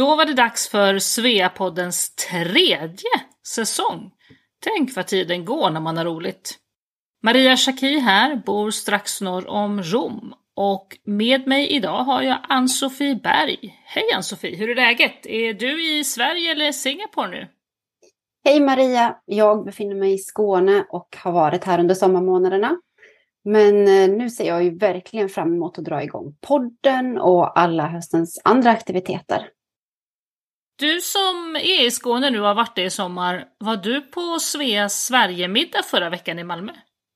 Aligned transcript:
Då 0.00 0.16
var 0.16 0.24
det 0.24 0.34
dags 0.34 0.68
för 0.68 0.98
Sveapoddens 0.98 2.14
tredje 2.14 3.10
säsong. 3.46 4.10
Tänk 4.64 4.96
vad 4.96 5.06
tiden 5.06 5.44
går 5.44 5.70
när 5.70 5.80
man 5.80 5.96
har 5.96 6.04
roligt. 6.04 6.58
Maria 7.22 7.56
Schacki 7.56 7.98
här, 7.98 8.36
bor 8.36 8.70
strax 8.70 9.20
norr 9.20 9.48
om 9.48 9.82
Rom 9.82 10.34
och 10.56 10.98
med 11.04 11.46
mig 11.46 11.68
idag 11.68 12.04
har 12.04 12.22
jag 12.22 12.38
Ann-Sofie 12.48 13.14
Berg. 13.14 13.74
Hej 13.84 14.04
Ann-Sofie, 14.14 14.56
hur 14.56 14.70
är 14.70 14.74
läget? 14.74 15.26
Är 15.26 15.54
du 15.54 15.98
i 15.98 16.04
Sverige 16.04 16.52
eller 16.52 16.72
Singapore 16.72 17.30
nu? 17.30 17.48
Hej 18.44 18.60
Maria! 18.60 19.16
Jag 19.24 19.64
befinner 19.64 19.94
mig 19.94 20.12
i 20.14 20.18
Skåne 20.18 20.84
och 20.88 21.16
har 21.18 21.32
varit 21.32 21.64
här 21.64 21.80
under 21.80 21.94
sommarmånaderna. 21.94 22.76
Men 23.44 23.88
eh, 23.88 24.16
nu 24.16 24.30
ser 24.30 24.46
jag 24.46 24.64
ju 24.64 24.78
verkligen 24.78 25.28
fram 25.28 25.54
emot 25.54 25.78
att 25.78 25.84
dra 25.84 26.02
igång 26.02 26.34
podden 26.40 27.18
och 27.18 27.58
alla 27.58 27.86
höstens 27.86 28.40
andra 28.44 28.70
aktiviteter. 28.70 29.48
Du 30.80 31.00
som 31.00 31.56
är 31.56 31.86
i 31.86 31.90
Skåne 31.90 32.30
nu 32.30 32.40
har 32.40 32.54
varit 32.54 32.76
det 32.76 32.82
i 32.82 32.90
sommar, 32.90 33.44
var 33.58 33.76
du 33.76 34.00
på 34.00 34.38
Sveas 34.40 35.04
Sverigemiddag 35.04 35.82
förra 35.82 36.10
veckan 36.10 36.38
i 36.38 36.44
Malmö? 36.44 36.72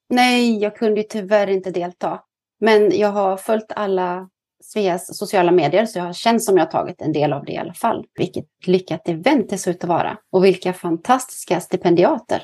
Nej, 0.09 0.59
jag 0.59 0.77
kunde 0.77 1.03
tyvärr 1.03 1.47
inte 1.47 1.71
delta. 1.71 2.21
Men 2.61 2.99
jag 2.99 3.09
har 3.09 3.37
följt 3.37 3.73
alla 3.77 4.29
Sveas 4.65 5.19
sociala 5.19 5.53
medier 5.53 5.87
så 5.87 5.99
jag 5.99 6.05
har 6.05 6.13
känt 6.13 6.45
som 6.45 6.57
jag 6.57 6.65
har 6.65 6.71
tagit 6.71 7.01
en 7.01 7.13
del 7.13 7.33
av 7.33 7.45
det 7.45 7.53
i 7.53 7.57
alla 7.57 7.75
fall. 7.75 8.05
Vilket 8.19 8.45
lyckat 8.67 9.09
event 9.09 9.51
det 9.51 9.59
ser 9.59 9.71
ut 9.71 9.85
att 9.85 9.89
vara. 9.89 10.17
Och 10.33 10.45
vilka 10.45 10.73
fantastiska 10.73 11.61
stipendiater. 11.61 12.43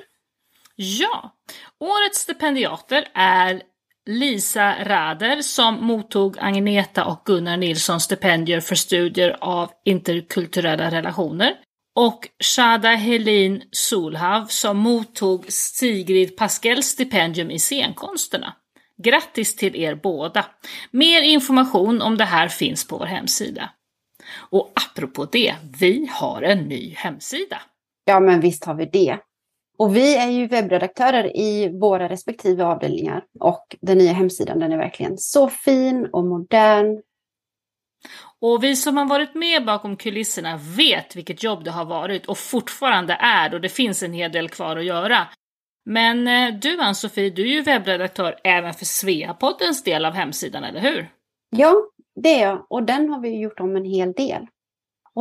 Ja, 0.77 1.37
årets 1.81 2.19
stipendiater 2.19 3.09
är 3.15 3.63
Lisa 4.11 4.85
Rader 4.85 5.43
som 5.43 5.87
mottog 5.87 6.37
Agneta 6.39 7.05
och 7.05 7.23
Gunnar 7.25 7.57
Nilssons 7.57 8.05
stipendier 8.05 8.61
för 8.61 8.75
studier 8.75 9.37
av 9.41 9.71
interkulturella 9.85 10.91
relationer 10.91 11.55
och 11.95 12.29
Shada 12.45 12.89
Helin 12.89 13.63
Solhav 13.71 14.47
som 14.47 14.79
mottog 14.79 15.45
Sigrid 15.49 16.37
Paskells 16.37 16.87
stipendium 16.87 17.51
i 17.51 17.59
scenkonsterna. 17.59 18.57
Grattis 19.03 19.57
till 19.57 19.77
er 19.77 19.95
båda! 19.95 20.47
Mer 20.91 21.23
information 21.23 22.03
om 22.03 22.17
det 22.17 22.25
här 22.25 22.49
finns 22.49 22.87
på 22.87 22.99
vår 22.99 23.07
hemsida. 23.07 23.71
Och 24.37 24.73
apropå 24.75 25.25
det, 25.25 25.55
vi 25.81 26.09
har 26.13 26.43
en 26.43 26.59
ny 26.59 26.95
hemsida. 26.97 27.63
Ja, 28.05 28.21
men 28.21 28.41
visst 28.41 28.65
har 28.65 28.75
vi 28.75 28.85
det. 28.85 29.19
Och 29.81 29.97
vi 29.97 30.17
är 30.17 30.31
ju 30.31 30.47
webbredaktörer 30.47 31.37
i 31.37 31.79
våra 31.81 32.09
respektive 32.09 32.65
avdelningar 32.65 33.25
och 33.41 33.77
den 33.81 33.99
nya 33.99 34.13
hemsidan 34.13 34.59
den 34.59 34.73
är 34.73 34.77
verkligen 34.77 35.19
så 35.19 35.49
fin 35.49 36.09
och 36.13 36.25
modern. 36.25 37.03
Och 38.41 38.65
vi 38.65 38.77
som 38.77 38.97
har 38.97 39.07
varit 39.07 39.35
med 39.35 39.65
bakom 39.65 39.97
kulisserna 39.97 40.61
vet 40.77 41.17
vilket 41.17 41.43
jobb 41.43 41.65
det 41.65 41.71
har 41.71 41.85
varit 41.85 42.27
och 42.27 42.39
fortfarande 42.39 43.17
är 43.21 43.55
och 43.55 43.61
det 43.61 43.69
finns 43.69 44.03
en 44.03 44.13
hel 44.13 44.33
del 44.33 44.49
kvar 44.49 44.77
att 44.77 44.85
göra. 44.85 45.29
Men 45.85 46.29
eh, 46.29 46.55
du 46.55 46.81
Ann-Sofie, 46.81 47.31
du 47.31 47.43
är 47.43 47.53
ju 47.53 47.63
webbredaktör 47.63 48.37
även 48.45 48.75
för 48.75 48.85
Sveapoddens 48.85 49.85
del 49.85 50.05
av 50.05 50.13
hemsidan, 50.13 50.65
eller 50.65 50.81
hur? 50.81 51.11
Ja, 51.51 51.75
det 52.15 52.43
är 52.43 52.49
jag 52.49 52.67
och 52.71 52.83
den 52.83 53.11
har 53.11 53.21
vi 53.21 53.41
gjort 53.41 53.61
om 53.61 53.77
en 53.77 53.85
hel 53.85 54.13
del. 54.13 54.47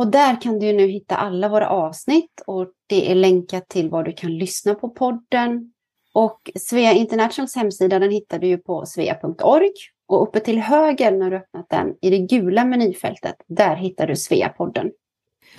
Och 0.00 0.10
där 0.10 0.40
kan 0.40 0.58
du 0.58 0.72
nu 0.72 0.86
hitta 0.86 1.16
alla 1.16 1.48
våra 1.48 1.68
avsnitt 1.68 2.42
och 2.46 2.72
det 2.86 3.10
är 3.10 3.14
länkat 3.14 3.68
till 3.68 3.90
var 3.90 4.04
du 4.04 4.12
kan 4.12 4.38
lyssna 4.38 4.74
på 4.74 4.88
podden. 4.88 5.72
Och 6.12 6.50
Svea 6.54 6.92
Internationals 6.92 7.56
hemsida 7.56 7.98
den 7.98 8.10
hittar 8.10 8.38
du 8.38 8.46
ju 8.46 8.58
på 8.58 8.86
svea.org. 8.86 9.72
Och 10.08 10.22
uppe 10.22 10.40
till 10.40 10.58
höger 10.58 11.10
när 11.12 11.30
du 11.30 11.36
öppnat 11.36 11.66
den, 11.70 11.94
i 12.02 12.10
det 12.10 12.18
gula 12.18 12.64
menyfältet, 12.64 13.36
där 13.46 13.76
hittar 13.76 14.06
du 14.06 14.16
Svea-podden. 14.16 14.90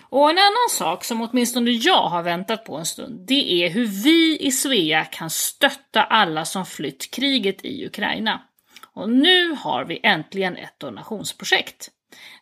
Och 0.10 0.30
en 0.30 0.38
annan 0.38 0.70
sak 0.70 1.04
som 1.04 1.22
åtminstone 1.22 1.72
jag 1.72 2.08
har 2.10 2.24
väntat 2.24 2.66
på 2.66 2.76
en 2.76 2.86
stund, 2.86 3.28
det 3.28 3.64
är 3.64 3.70
hur 3.70 3.86
vi 3.86 4.38
i 4.40 4.52
Svea 4.52 5.06
kan 5.06 5.30
stötta 5.30 6.04
alla 6.04 6.46
som 6.46 6.66
flytt 6.66 7.12
kriget 7.12 7.66
i 7.66 7.86
Ukraina. 7.86 8.42
Och 8.94 9.10
nu 9.10 9.52
har 9.52 9.86
vi 9.86 10.00
äntligen 10.04 10.58
ett 10.58 10.80
donationsprojekt. 10.80 11.92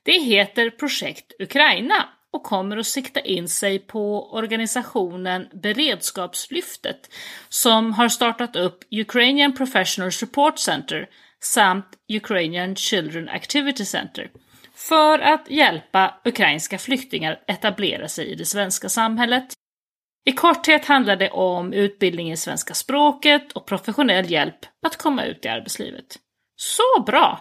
Det 0.03 0.19
heter 0.19 0.69
Projekt 0.69 1.34
Ukraina 1.40 2.09
och 2.31 2.44
kommer 2.44 2.78
att 2.78 2.88
sikta 2.88 3.19
in 3.19 3.50
sig 3.50 3.80
på 3.80 4.34
organisationen 4.34 5.47
Beredskapslyftet 5.53 7.09
som 7.50 7.94
har 7.94 8.09
startat 8.09 8.56
upp 8.56 8.84
Ukrainian 8.91 9.56
Professional 9.56 10.12
Support 10.12 10.59
Center 10.59 11.09
samt 11.41 11.85
Ukrainian 12.09 12.75
Children 12.75 13.30
Activity 13.30 13.85
Center 13.85 14.31
för 14.75 15.19
att 15.19 15.50
hjälpa 15.50 16.22
ukrainska 16.25 16.78
flyktingar 16.78 17.31
att 17.31 17.50
etablera 17.50 18.07
sig 18.07 18.25
i 18.25 18.36
det 18.36 18.46
svenska 18.46 18.90
samhället. 18.90 19.53
I 20.25 20.31
korthet 20.31 20.86
handlar 20.86 21.16
det 21.16 21.30
om 21.30 21.74
utbildning 21.74 22.31
i 22.31 22.38
svenska 22.38 22.74
språket 22.74 23.51
och 23.51 23.66
professionell 23.66 24.31
hjälp 24.31 24.66
att 24.86 24.97
komma 24.97 25.24
ut 25.25 25.46
i 25.46 25.47
arbetslivet. 25.47 26.19
Så 26.62 27.03
bra! 27.06 27.40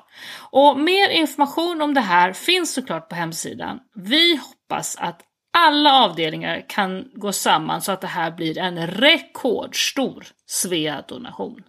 Och 0.50 0.80
mer 0.80 1.08
information 1.08 1.82
om 1.82 1.94
det 1.94 2.00
här 2.00 2.32
finns 2.32 2.74
såklart 2.74 3.08
på 3.08 3.14
hemsidan. 3.14 3.80
Vi 3.94 4.36
hoppas 4.36 4.96
att 4.98 5.20
alla 5.56 6.04
avdelningar 6.04 6.64
kan 6.68 7.10
gå 7.14 7.32
samman 7.32 7.82
så 7.82 7.92
att 7.92 8.00
det 8.00 8.06
här 8.06 8.30
blir 8.30 8.58
en 8.58 8.86
rekordstor 8.86 10.26
Svea-donation. 10.46 11.62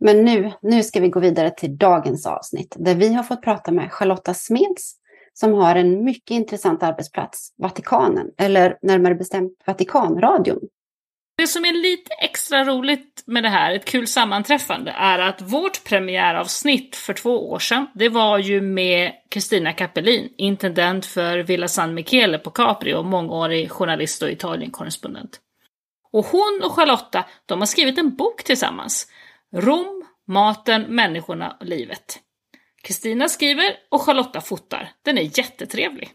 Men 0.00 0.24
nu, 0.24 0.52
nu 0.62 0.82
ska 0.82 1.00
vi 1.00 1.08
gå 1.08 1.20
vidare 1.20 1.50
till 1.50 1.78
dagens 1.78 2.26
avsnitt 2.26 2.76
där 2.78 2.94
vi 2.94 3.14
har 3.14 3.22
fått 3.22 3.42
prata 3.42 3.72
med 3.72 3.92
Charlotta 3.92 4.34
Smeds 4.34 4.94
som 5.32 5.52
har 5.52 5.76
en 5.76 6.04
mycket 6.04 6.30
intressant 6.30 6.82
arbetsplats, 6.82 7.54
Vatikanen, 7.58 8.30
eller 8.38 8.78
närmare 8.82 9.14
bestämt 9.14 9.52
Vatikanradion. 9.66 10.60
Det 11.40 11.46
som 11.46 11.64
är 11.64 11.72
lite 11.72 12.14
extra 12.14 12.64
roligt 12.64 13.22
med 13.26 13.42
det 13.42 13.48
här, 13.48 13.74
ett 13.74 13.84
kul 13.84 14.06
sammanträffande, 14.06 14.90
är 14.90 15.18
att 15.18 15.42
vårt 15.42 15.84
premiäravsnitt 15.84 16.96
för 16.96 17.14
två 17.14 17.50
år 17.50 17.58
sedan, 17.58 17.86
det 17.94 18.08
var 18.08 18.38
ju 18.38 18.60
med 18.60 19.12
Kristina 19.30 19.72
Kappelin, 19.72 20.34
intendent 20.36 21.06
för 21.06 21.38
Villa 21.38 21.68
San 21.68 21.94
Michele 21.94 22.38
på 22.38 22.50
Capri 22.50 22.94
och 22.94 23.04
mångårig 23.04 23.70
journalist 23.70 24.22
och 24.22 24.30
Italienkorrespondent. 24.30 25.40
Och 26.12 26.26
hon 26.26 26.60
och 26.64 26.72
Charlotta, 26.72 27.24
de 27.46 27.58
har 27.58 27.66
skrivit 27.66 27.98
en 27.98 28.16
bok 28.16 28.44
tillsammans. 28.44 29.06
Rom, 29.56 30.04
maten, 30.26 30.82
människorna 30.82 31.56
och 31.60 31.66
livet. 31.66 32.18
Kristina 32.82 33.28
skriver 33.28 33.76
och 33.90 34.02
Charlotta 34.02 34.40
fotar. 34.40 34.90
Den 35.04 35.18
är 35.18 35.38
jättetrevlig. 35.38 36.10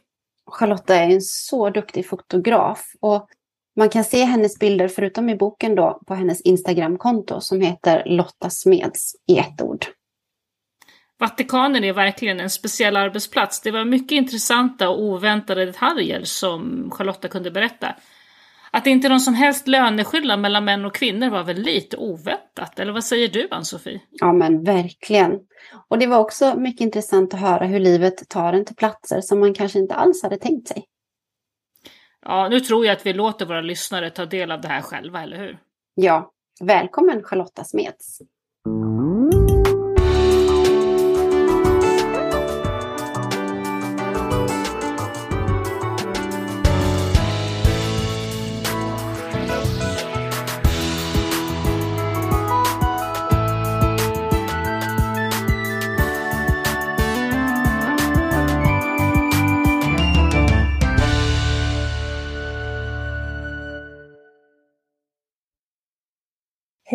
Charlotta 0.52 0.96
är 0.96 1.10
en 1.10 1.22
så 1.22 1.70
duktig 1.70 2.10
fotograf 2.10 2.86
och 3.02 3.30
man 3.76 3.90
kan 3.90 4.04
se 4.04 4.24
hennes 4.24 4.60
bilder, 4.60 4.88
förutom 4.88 5.30
i 5.30 5.36
boken 5.36 5.76
då, 5.76 6.02
på 6.08 6.16
hennes 6.16 6.42
Instagramkonto 6.42 7.42
som 7.42 7.62
heter 7.62 8.04
Lotta 8.06 8.50
Smeds 8.50 9.16
i 9.28 9.38
ett 9.38 9.62
ord. 9.62 9.86
Vatikanen 11.20 11.84
är 11.84 11.94
verkligen 11.94 12.40
en 12.40 12.50
speciell 12.50 12.98
arbetsplats. 12.98 13.62
Det 13.62 13.72
var 13.72 13.86
mycket 13.86 14.12
intressanta 14.12 14.90
och 14.90 15.04
oväntade 15.04 15.66
detaljer 15.66 16.22
som 16.24 16.92
Charlotta 16.92 17.28
kunde 17.28 17.52
berätta. 17.52 17.96
Att 18.72 18.84
det 18.84 18.90
inte 18.90 19.08
är 19.08 19.10
någon 19.10 19.20
som 19.20 19.34
helst 19.34 19.68
löneskillnad 19.68 20.40
mellan 20.40 20.66
män 20.66 20.86
och 20.86 20.96
kvinnor 20.96 21.30
var 21.30 21.44
väl 21.44 21.62
lite 21.62 21.98
oväntat, 21.98 22.80
eller 22.80 22.94
vad 22.94 23.04
säger 23.04 23.28
du 23.28 23.48
Ann-Sofie? 23.52 24.02
Ja 24.12 24.34
men 24.34 24.64
verkligen. 24.64 25.40
Och 25.90 26.00
det 26.00 26.08
var 26.08 26.20
också 26.20 26.60
mycket 26.60 26.82
intressant 26.82 27.34
att 27.34 27.40
höra 27.40 27.66
hur 27.66 27.80
livet 27.80 28.30
tar 28.30 28.54
en 28.54 28.66
till 28.66 28.76
platser 28.76 29.22
som 29.22 29.40
man 29.40 29.54
kanske 29.54 29.80
inte 29.80 29.96
alls 29.96 30.24
hade 30.24 30.38
tänkt 30.38 30.68
sig. 30.68 30.86
Ja, 32.26 32.48
nu 32.50 32.60
tror 32.60 32.86
jag 32.86 32.94
att 32.94 33.06
vi 33.06 33.14
låter 33.14 33.46
våra 33.46 33.62
lyssnare 33.62 34.10
ta 34.10 34.26
del 34.26 34.52
av 34.52 34.62
det 34.62 34.68
här 34.68 34.82
själva, 34.82 35.24
eller 35.24 35.38
hur? 35.38 35.58
Ja, 35.96 36.32
välkommen 36.62 37.24
Charlotta 37.24 37.64
Smeds. 37.64 38.22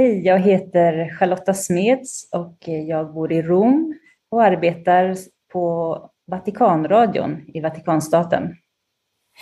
Hej, 0.01 0.23
jag 0.25 0.39
heter 0.39 1.17
Charlotta 1.19 1.55
Smeds 1.55 2.29
och 2.33 2.59
jag 2.89 3.15
bor 3.15 3.33
i 3.33 3.43
Rom 3.43 3.95
och 4.31 4.45
arbetar 4.45 5.17
på 5.53 5.97
Vatikanradion 6.27 7.45
i 7.55 7.61
Vatikanstaten. 7.61 8.43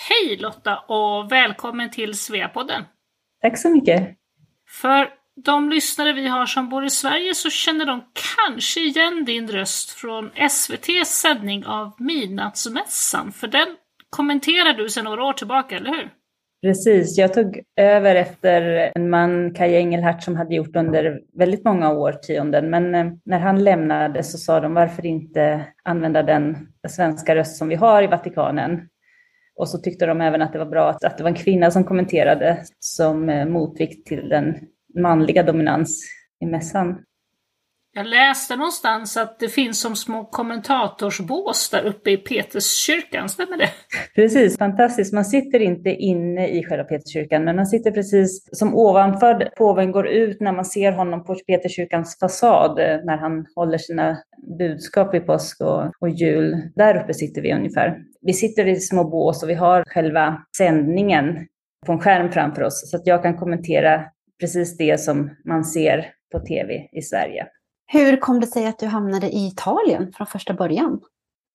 Hej 0.09 0.37
Lotta 0.37 0.79
och 0.79 1.33
välkommen 1.33 1.91
till 1.91 2.15
Sveapodden. 2.15 2.85
Tack 3.43 3.59
så 3.59 3.71
mycket. 3.71 4.17
För 4.83 5.11
de 5.45 5.71
lyssnare 5.71 6.13
vi 6.13 6.29
har 6.29 6.47
som 6.47 6.69
bor 6.69 6.85
i 6.85 6.91
Sverige 6.91 7.35
så 7.35 7.51
känner 7.51 7.87
de 7.87 8.05
kanske 8.47 8.81
igen 8.81 9.25
din 9.25 9.49
röst 9.49 9.91
från 9.91 10.31
SVTs 10.35 11.09
sändning 11.09 11.67
av 11.67 11.93
Midnattsmässan, 11.99 13.33
för 13.33 13.47
den 13.49 13.77
kommenterar 14.11 14.73
du 14.73 14.89
sedan 14.89 15.05
några 15.05 15.25
år 15.25 15.33
tillbaka, 15.33 15.77
eller 15.77 15.91
hur? 15.91 16.18
Precis, 16.63 17.19
jag 17.19 17.35
tog 17.35 17.61
över 17.77 18.15
efter 18.15 18.91
en 18.95 19.11
man, 19.11 19.55
Kaj 19.55 19.75
Engelhardt, 19.75 20.23
som 20.23 20.37
hade 20.37 20.55
gjort 20.55 20.77
under 20.77 21.21
väldigt 21.35 21.65
många 21.65 21.93
årtionden. 21.93 22.71
Men 22.71 22.95
eh, 22.95 23.13
när 23.25 23.39
han 23.39 23.65
lämnade 23.65 24.23
så 24.23 24.39
sa 24.39 24.61
de 24.61 24.75
varför 24.75 25.07
inte 25.07 25.65
använda 25.83 26.23
den 26.23 26.69
svenska 26.89 27.35
röst 27.35 27.57
som 27.57 27.69
vi 27.69 27.75
har 27.75 28.03
i 28.03 28.07
Vatikanen. 28.07 28.89
Och 29.57 29.69
så 29.69 29.79
tyckte 29.79 30.07
de 30.07 30.21
även 30.21 30.43
att 30.43 30.53
det 30.53 30.59
var 30.59 30.67
bra 30.67 30.91
att, 30.91 31.05
att 31.05 31.17
det 31.17 31.23
var 31.23 31.31
en 31.31 31.37
kvinna 31.37 31.71
som 31.71 31.85
kommenterade 31.85 32.65
som 32.79 33.29
eh, 33.29 33.47
motvikt 33.47 34.07
till 34.07 34.29
den 34.29 34.59
manliga 34.95 35.43
dominans 35.43 36.05
i 36.41 36.47
mässan. 36.47 37.05
Jag 37.99 38.07
läste 38.07 38.57
någonstans 38.57 39.17
att 39.17 39.39
det 39.39 39.49
finns 39.49 39.81
som 39.81 39.97
små 39.97 40.25
kommentatorsbås 40.25 41.71
där 41.71 41.85
uppe 41.87 42.11
i 42.11 42.17
Peterskyrkan, 42.17 43.29
stämmer 43.29 43.57
det? 43.57 43.69
Precis, 44.15 44.59
fantastiskt. 44.59 45.13
Man 45.13 45.25
sitter 45.25 45.61
inte 45.61 45.91
inne 45.91 46.49
i 46.49 46.65
själva 46.65 46.85
Peterskyrkan, 46.85 47.45
men 47.45 47.57
man 47.57 47.67
sitter 47.67 47.91
precis 47.91 48.49
som 48.53 48.75
ovanför 48.75 49.51
påven 49.57 49.93
går 49.93 50.09
ut 50.09 50.41
när 50.41 50.53
man 50.53 50.65
ser 50.65 50.93
honom 50.93 51.25
på 51.25 51.37
Peterskyrkans 51.47 52.19
fasad 52.21 52.79
eh, 52.79 53.05
när 53.05 53.17
han 53.17 53.47
håller 53.55 53.79
sina 53.79 54.19
budskap 54.59 55.15
i 55.15 55.21
påsk 55.21 55.61
och, 55.61 55.93
och 56.01 56.09
jul. 56.09 56.57
Där 56.77 57.03
uppe 57.03 57.15
sitter 57.15 57.43
vi 57.43 57.55
ungefär. 57.55 57.99
Vi 58.21 58.33
sitter 58.33 58.67
i 58.67 58.77
små 58.77 59.05
bås 59.05 59.43
och 59.43 59.51
vi 59.51 59.55
har 59.55 59.85
själva 59.87 60.43
sändningen 60.57 61.47
på 61.87 61.93
en 61.93 62.01
skärm 62.01 62.33
framför 62.33 62.63
oss 62.63 62.91
så 62.91 62.97
att 62.97 63.07
jag 63.07 63.23
kan 63.23 63.37
kommentera 63.37 64.05
precis 64.41 64.77
det 64.77 65.01
som 65.01 65.31
man 65.45 65.65
ser 65.65 66.07
på 66.33 66.41
tv 66.41 66.89
i 66.93 67.03
Sverige. 67.03 67.47
Hur 67.91 68.17
kom 68.17 68.41
det 68.41 68.47
sig 68.47 68.67
att 68.67 68.79
du 68.79 68.87
hamnade 68.87 69.31
i 69.31 69.47
Italien 69.47 70.13
från 70.13 70.27
första 70.27 70.55
början? 70.55 71.01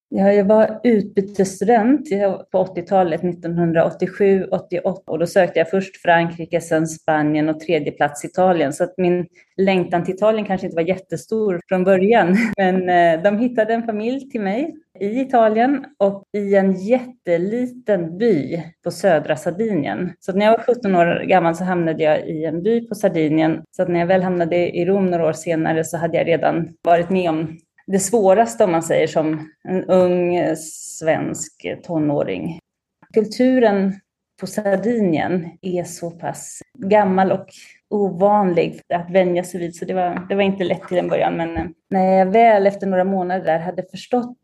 Ja, 0.09 0.33
jag 0.33 0.45
var 0.45 0.79
utbytesstudent 0.83 2.09
på 2.51 2.65
80-talet, 2.65 3.23
1987, 3.23 4.47
88 4.51 5.11
och 5.11 5.19
då 5.19 5.27
sökte 5.27 5.59
jag 5.59 5.69
först 5.69 6.01
Frankrike, 6.01 6.61
sen 6.61 6.87
Spanien 6.87 7.49
och 7.49 7.59
tredje 7.59 7.91
plats 7.91 8.25
Italien. 8.25 8.73
Så 8.73 8.83
att 8.83 8.93
min 8.97 9.27
längtan 9.57 10.03
till 10.03 10.13
Italien 10.15 10.45
kanske 10.45 10.67
inte 10.67 10.75
var 10.75 10.83
jättestor 10.83 11.61
från 11.67 11.83
början. 11.83 12.37
Men 12.57 12.89
eh, 12.89 13.23
de 13.23 13.37
hittade 13.37 13.73
en 13.73 13.83
familj 13.83 14.29
till 14.29 14.41
mig 14.41 14.75
i 14.99 15.21
Italien 15.21 15.85
och 15.99 16.23
i 16.37 16.55
en 16.55 16.73
jätteliten 16.73 18.17
by 18.17 18.63
på 18.83 18.91
södra 18.91 19.35
Sardinien. 19.35 20.13
Så 20.19 20.33
när 20.33 20.45
jag 20.45 20.57
var 20.57 20.75
17 20.75 20.95
år 20.95 21.23
gammal 21.25 21.55
så 21.55 21.63
hamnade 21.63 22.03
jag 22.03 22.27
i 22.27 22.45
en 22.45 22.63
by 22.63 22.87
på 22.87 22.95
Sardinien. 22.95 23.63
Så 23.71 23.85
när 23.85 23.99
jag 23.99 24.07
väl 24.07 24.23
hamnade 24.23 24.77
i 24.77 24.85
Rom 24.85 25.05
några 25.05 25.27
år 25.27 25.33
senare 25.33 25.83
så 25.83 25.97
hade 25.97 26.17
jag 26.17 26.27
redan 26.27 26.69
varit 26.83 27.09
med 27.09 27.29
om 27.29 27.57
det 27.87 27.99
svåraste 27.99 28.63
om 28.63 28.71
man 28.71 28.83
säger 28.83 29.07
som 29.07 29.49
en 29.63 29.83
ung 29.83 30.55
svensk 30.99 31.65
tonåring. 31.83 32.59
Kulturen 33.13 33.93
på 34.39 34.47
Sardinien 34.47 35.49
är 35.61 35.83
så 35.83 36.11
pass 36.11 36.59
gammal 36.77 37.31
och 37.31 37.47
ovanlig 37.89 38.81
att 38.93 39.11
vänja 39.11 39.43
sig 39.43 39.59
vid, 39.59 39.75
så 39.75 39.85
det 39.85 39.93
var, 39.93 40.27
det 40.29 40.35
var 40.35 40.41
inte 40.41 40.63
lätt 40.63 40.87
till 40.87 40.97
en 40.97 41.07
början. 41.07 41.37
Men 41.37 41.57
eh, 41.57 41.65
när 41.89 42.17
jag 42.17 42.25
väl 42.25 42.67
efter 42.67 42.87
några 42.87 43.03
månader 43.03 43.45
där 43.45 43.59
hade 43.59 43.83
förstått 43.91 44.37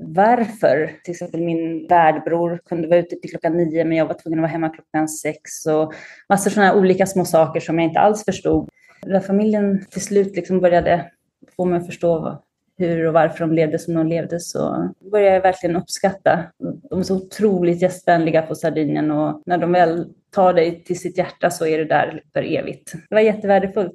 varför 0.00 0.92
till 1.04 1.12
exempel 1.12 1.40
min 1.40 1.86
värdbror 1.86 2.60
kunde 2.64 2.88
vara 2.88 2.98
ute 2.98 3.16
till 3.16 3.30
klockan 3.30 3.56
nio 3.56 3.84
men 3.84 3.96
jag 3.96 4.06
var 4.06 4.14
tvungen 4.14 4.38
att 4.38 4.42
vara 4.42 4.52
hemma 4.52 4.68
klockan 4.68 5.08
sex 5.08 5.66
och 5.66 5.92
massor 6.28 6.50
sådana 6.50 6.74
olika 6.74 7.06
små 7.06 7.24
saker 7.24 7.60
som 7.60 7.78
jag 7.78 7.88
inte 7.88 8.00
alls 8.00 8.24
förstod. 8.24 8.68
När 9.06 9.20
familjen 9.20 9.84
till 9.90 10.02
slut 10.02 10.36
liksom 10.36 10.60
började 10.60 11.10
få 11.56 11.64
mig 11.64 11.80
att 11.80 11.86
förstå 11.86 12.42
hur 12.78 13.06
och 13.06 13.12
varför 13.12 13.38
de 13.38 13.52
levde 13.52 13.78
som 13.78 13.94
de 13.94 14.06
levde 14.06 14.40
så 14.40 14.88
började 15.12 15.34
jag 15.34 15.42
verkligen 15.42 15.76
uppskatta. 15.76 16.44
De 16.90 16.98
är 16.98 17.02
så 17.02 17.16
otroligt 17.16 17.82
gästvänliga 17.82 18.42
på 18.42 18.54
Sardinien 18.54 19.10
och 19.10 19.42
när 19.46 19.58
de 19.58 19.72
väl 19.72 20.06
tar 20.30 20.54
dig 20.54 20.84
till 20.84 20.98
sitt 20.98 21.18
hjärta 21.18 21.50
så 21.50 21.66
är 21.66 21.78
du 21.78 21.84
där 21.84 22.22
för 22.32 22.42
evigt. 22.42 22.92
Det 23.08 23.14
var 23.14 23.22
jättevärdefullt. 23.22 23.92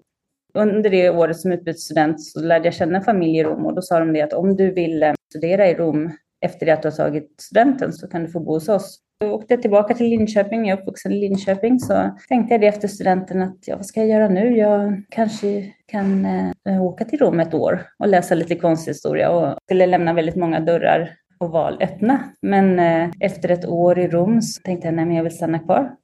Under 0.53 0.89
det 0.89 1.09
året 1.09 1.39
som 1.39 1.51
utbytesstudent 1.51 2.21
så 2.21 2.39
lärde 2.39 2.65
jag 2.65 2.73
känna 2.73 2.97
en 2.97 3.03
familj 3.03 3.37
i 3.37 3.43
Rom 3.43 3.65
och 3.65 3.75
då 3.75 3.81
sa 3.81 3.99
de 3.99 4.13
det 4.13 4.21
att 4.21 4.33
om 4.33 4.55
du 4.55 4.71
vill 4.71 5.13
studera 5.29 5.69
i 5.69 5.75
Rom 5.75 6.11
efter 6.41 6.65
det 6.65 6.71
att 6.71 6.81
du 6.81 6.87
har 6.87 6.95
tagit 6.95 7.41
studenten 7.41 7.93
så 7.93 8.07
kan 8.07 8.23
du 8.23 8.29
få 8.29 8.39
bo 8.39 8.53
hos 8.53 8.69
oss. 8.69 8.99
Då 9.23 9.31
åkte 9.31 9.53
jag 9.53 9.61
tillbaka 9.61 9.93
till 9.93 10.09
Linköping, 10.09 10.65
jag 10.67 10.77
är 10.77 10.81
uppvuxen 10.81 11.11
i 11.11 11.19
Linköping, 11.19 11.79
så 11.79 12.11
tänkte 12.29 12.53
jag 12.53 12.61
det 12.61 12.67
efter 12.67 12.87
studenten 12.87 13.41
att 13.41 13.67
ja, 13.67 13.75
vad 13.75 13.85
ska 13.85 13.99
jag 13.99 14.09
göra 14.09 14.29
nu? 14.29 14.57
Jag 14.57 15.03
kanske 15.09 15.73
kan 15.85 16.25
eh, 16.25 16.83
åka 16.83 17.05
till 17.05 17.19
Rom 17.19 17.39
ett 17.39 17.53
år 17.53 17.81
och 17.99 18.07
läsa 18.07 18.35
lite 18.35 18.55
konsthistoria 18.55 19.29
och 19.29 19.57
skulle 19.65 19.85
lämna 19.85 20.13
väldigt 20.13 20.35
många 20.35 20.59
dörrar 20.59 21.09
och 21.39 21.49
val 21.49 21.77
öppna. 21.81 22.19
Men 22.41 22.79
eh, 22.79 23.09
efter 23.19 23.49
ett 23.49 23.65
år 23.65 23.99
i 23.99 24.07
Rom 24.07 24.41
så 24.41 24.61
tänkte 24.61 24.87
jag 24.87 24.95
nej, 24.95 25.15
jag 25.15 25.23
vill 25.23 25.35
stanna 25.35 25.59
kvar. 25.59 25.95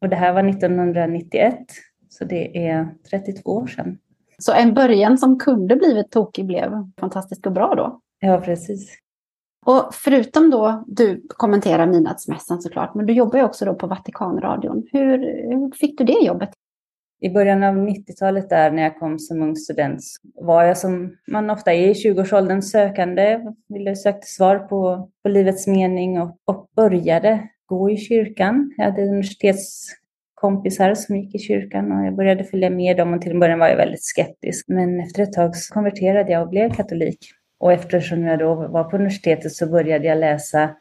Och 0.00 0.08
det 0.08 0.16
här 0.16 0.32
var 0.32 0.48
1991, 0.48 1.58
så 2.08 2.24
det 2.24 2.66
är 2.68 2.88
32 3.10 3.50
år 3.50 3.66
sedan. 3.66 3.98
Så 4.38 4.52
en 4.52 4.74
början 4.74 5.18
som 5.18 5.38
kunde 5.38 5.76
blivit 5.76 6.10
tokig 6.10 6.46
blev 6.46 6.70
fantastiskt 7.00 7.46
och 7.46 7.52
bra 7.52 7.74
då? 7.74 8.00
Ja, 8.20 8.40
precis. 8.40 9.03
Och 9.66 9.94
förutom 9.94 10.50
då, 10.50 10.84
du 10.86 11.26
kommenterar 11.28 11.86
midnattsmässan 11.86 12.62
såklart, 12.62 12.94
men 12.94 13.06
du 13.06 13.12
jobbar 13.12 13.38
ju 13.38 13.44
också 13.44 13.64
då 13.64 13.74
på 13.74 13.86
Vatikanradion. 13.86 14.86
Hur, 14.92 15.18
hur 15.18 15.76
fick 15.76 15.98
du 15.98 16.04
det 16.04 16.24
jobbet? 16.24 16.50
I 17.20 17.30
början 17.30 17.62
av 17.62 17.74
90-talet 17.74 18.50
där 18.50 18.70
när 18.70 18.82
jag 18.82 18.98
kom 18.98 19.18
som 19.18 19.42
ung 19.42 19.56
student 19.56 20.00
var 20.34 20.62
jag 20.64 20.78
som 20.78 21.16
man 21.26 21.50
ofta 21.50 21.72
är 21.72 21.88
i 21.88 21.92
20-årsåldern 21.92 22.62
sökande, 22.62 23.40
ville 23.68 23.96
söka 23.96 24.22
svar 24.22 24.58
på, 24.58 25.10
på 25.22 25.28
livets 25.28 25.66
mening 25.66 26.20
och, 26.20 26.38
och 26.44 26.70
började 26.76 27.48
gå 27.66 27.90
i 27.90 27.96
kyrkan. 27.96 28.74
Jag 28.76 28.84
hade 28.84 29.02
universitetskompisar 29.02 30.94
som 30.94 31.16
gick 31.16 31.34
i 31.34 31.38
kyrkan 31.38 31.92
och 31.92 32.06
jag 32.06 32.16
började 32.16 32.44
följa 32.44 32.70
med 32.70 32.96
dem 32.96 33.14
och 33.14 33.22
till 33.22 33.32
en 33.32 33.40
början 33.40 33.58
var 33.58 33.68
jag 33.68 33.76
väldigt 33.76 34.04
skeptisk. 34.04 34.68
Men 34.68 35.00
efter 35.00 35.22
ett 35.22 35.32
tag 35.32 35.56
så 35.56 35.74
konverterade 35.74 36.32
jag 36.32 36.42
och 36.42 36.48
blev 36.48 36.74
katolik. 36.74 37.18
Och 37.64 37.72
eftersom 37.72 38.24
jag 38.24 38.38
då 38.38 38.54
var 38.54 38.84
på 38.84 38.96
universitetet 38.96 39.52
så 39.52 39.66
började 39.66 40.06
jag 40.06 40.18
läsa 40.18 40.76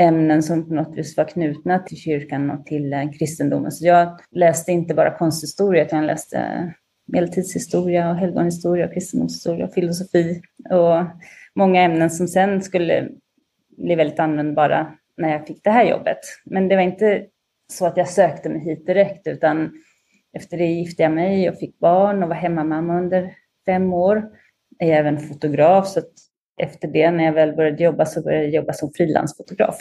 ämnen 0.00 0.42
som 0.42 0.68
på 0.68 0.74
något 0.74 0.98
vis 0.98 1.16
var 1.16 1.24
knutna 1.24 1.78
till 1.78 1.96
kyrkan 1.96 2.50
och 2.50 2.66
till 2.66 2.92
eh, 2.92 3.10
kristendomen. 3.18 3.72
Så 3.72 3.86
jag 3.86 4.20
läste 4.30 4.72
inte 4.72 4.94
bara 4.94 5.18
konsthistoria 5.18 5.84
utan 5.84 5.98
jag 5.98 6.06
läste 6.06 6.38
eh, 6.38 6.64
medeltidshistoria 7.06 8.10
och 8.10 8.16
helgonhistoria, 8.16 8.86
och 8.86 8.92
kristendomshistoria 8.92 9.64
och 9.64 9.72
filosofi 9.72 10.42
och 10.70 11.04
många 11.54 11.82
ämnen 11.82 12.10
som 12.10 12.28
sen 12.28 12.62
skulle 12.62 13.08
bli 13.76 13.94
väldigt 13.94 14.20
användbara 14.20 14.92
när 15.16 15.32
jag 15.32 15.46
fick 15.46 15.64
det 15.64 15.70
här 15.70 15.84
jobbet. 15.84 16.20
Men 16.44 16.68
det 16.68 16.76
var 16.76 16.82
inte 16.82 17.26
så 17.72 17.86
att 17.86 17.96
jag 17.96 18.08
sökte 18.08 18.48
mig 18.48 18.60
hit 18.60 18.86
direkt 18.86 19.26
utan 19.26 19.70
efter 20.32 20.58
det 20.58 20.66
gifte 20.66 21.02
jag 21.02 21.12
mig 21.12 21.50
och 21.50 21.58
fick 21.58 21.78
barn 21.78 22.22
och 22.22 22.28
var 22.28 22.36
hemmamamma 22.36 22.98
under 22.98 23.32
fem 23.66 23.92
år 23.92 24.22
är 24.78 24.88
jag 24.88 24.98
även 24.98 25.20
fotograf, 25.20 25.88
så 25.88 26.00
efter 26.62 26.88
det 26.88 27.10
när 27.10 27.24
jag 27.24 27.32
väl 27.32 27.56
började 27.56 27.84
jobba 27.84 28.06
så 28.06 28.22
började 28.22 28.44
jag 28.44 28.54
jobba 28.54 28.72
som 28.72 28.92
frilansfotograf. 28.92 29.78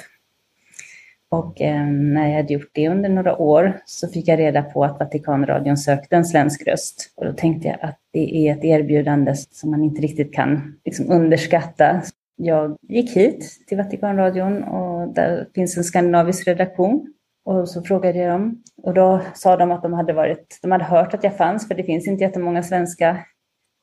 Och 1.29 1.61
eh, 1.61 1.85
när 1.87 2.29
jag 2.29 2.35
hade 2.35 2.53
gjort 2.53 2.69
det 2.71 2.89
under 2.89 3.09
några 3.09 3.37
år 3.37 3.81
så 3.85 4.07
fick 4.07 4.27
jag 4.27 4.39
reda 4.39 4.63
på 4.63 4.83
att 4.83 4.99
Vatikanradion 4.99 5.77
sökte 5.77 6.15
en 6.15 6.25
svensk 6.25 6.67
röst. 6.67 7.13
Och 7.15 7.25
då 7.25 7.33
tänkte 7.33 7.67
jag 7.67 7.77
att 7.81 7.99
det 8.13 8.47
är 8.47 8.57
ett 8.57 8.63
erbjudande 8.63 9.35
som 9.35 9.71
man 9.71 9.83
inte 9.83 10.01
riktigt 10.01 10.33
kan 10.33 10.79
liksom, 10.85 11.11
underskatta. 11.11 12.01
Jag 12.35 12.77
gick 12.81 13.17
hit 13.17 13.65
till 13.67 13.77
Vatikanradion 13.77 14.63
och 14.63 15.13
där 15.13 15.47
finns 15.55 15.77
en 15.77 15.83
skandinavisk 15.83 16.47
redaktion. 16.47 17.13
Och 17.45 17.69
så 17.69 17.81
frågade 17.81 18.19
jag 18.19 18.31
dem 18.31 18.63
och 18.83 18.93
då 18.93 19.21
sa 19.33 19.57
de 19.57 19.71
att 19.71 19.83
de 19.83 19.93
hade, 19.93 20.13
varit, 20.13 20.59
de 20.61 20.71
hade 20.71 20.83
hört 20.83 21.13
att 21.13 21.23
jag 21.23 21.37
fanns, 21.37 21.67
för 21.67 21.75
det 21.75 21.83
finns 21.83 22.07
inte 22.07 22.23
jättemånga 22.23 22.63
svenska 22.63 23.17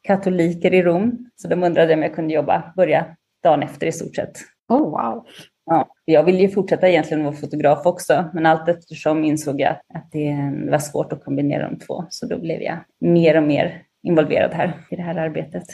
katoliker 0.02 0.74
i 0.74 0.82
Rom. 0.82 1.30
Så 1.36 1.48
de 1.48 1.62
undrade 1.62 1.94
om 1.94 2.02
jag 2.02 2.14
kunde 2.14 2.34
jobba, 2.34 2.72
börja 2.76 3.16
dagen 3.42 3.62
efter 3.62 3.86
i 3.86 3.92
stort 3.92 4.16
sett. 4.16 4.38
Oh, 4.68 4.90
wow. 4.90 5.26
Ja, 5.66 5.88
jag 6.04 6.24
ville 6.24 6.38
ju 6.38 6.48
fortsätta 6.48 6.88
egentligen 6.88 7.24
vara 7.24 7.34
fotograf 7.34 7.86
också, 7.86 8.24
men 8.34 8.46
allt 8.46 8.68
eftersom 8.68 9.24
insåg 9.24 9.60
jag 9.60 9.70
att 9.94 10.12
det 10.12 10.36
var 10.70 10.78
svårt 10.78 11.12
att 11.12 11.24
kombinera 11.24 11.70
de 11.70 11.78
två. 11.78 12.04
Så 12.08 12.26
då 12.26 12.38
blev 12.38 12.62
jag 12.62 12.78
mer 13.00 13.36
och 13.36 13.42
mer 13.42 13.82
involverad 14.02 14.54
här 14.54 14.86
i 14.90 14.96
det 14.96 15.02
här 15.02 15.16
arbetet. 15.16 15.64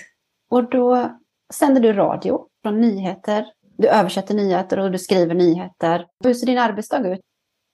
Och 0.51 0.71
då 0.71 1.19
sänder 1.55 1.81
du 1.81 1.93
radio 1.93 2.41
från 2.63 2.81
nyheter. 2.81 3.47
Du 3.77 3.89
översätter 3.89 4.35
nyheter 4.35 4.79
och 4.79 4.91
du 4.91 4.99
skriver 4.99 5.35
nyheter. 5.35 6.07
Hur 6.25 6.35
ser 6.35 6.47
din 6.47 6.59
arbetsdag 6.59 7.09
ut? 7.09 7.21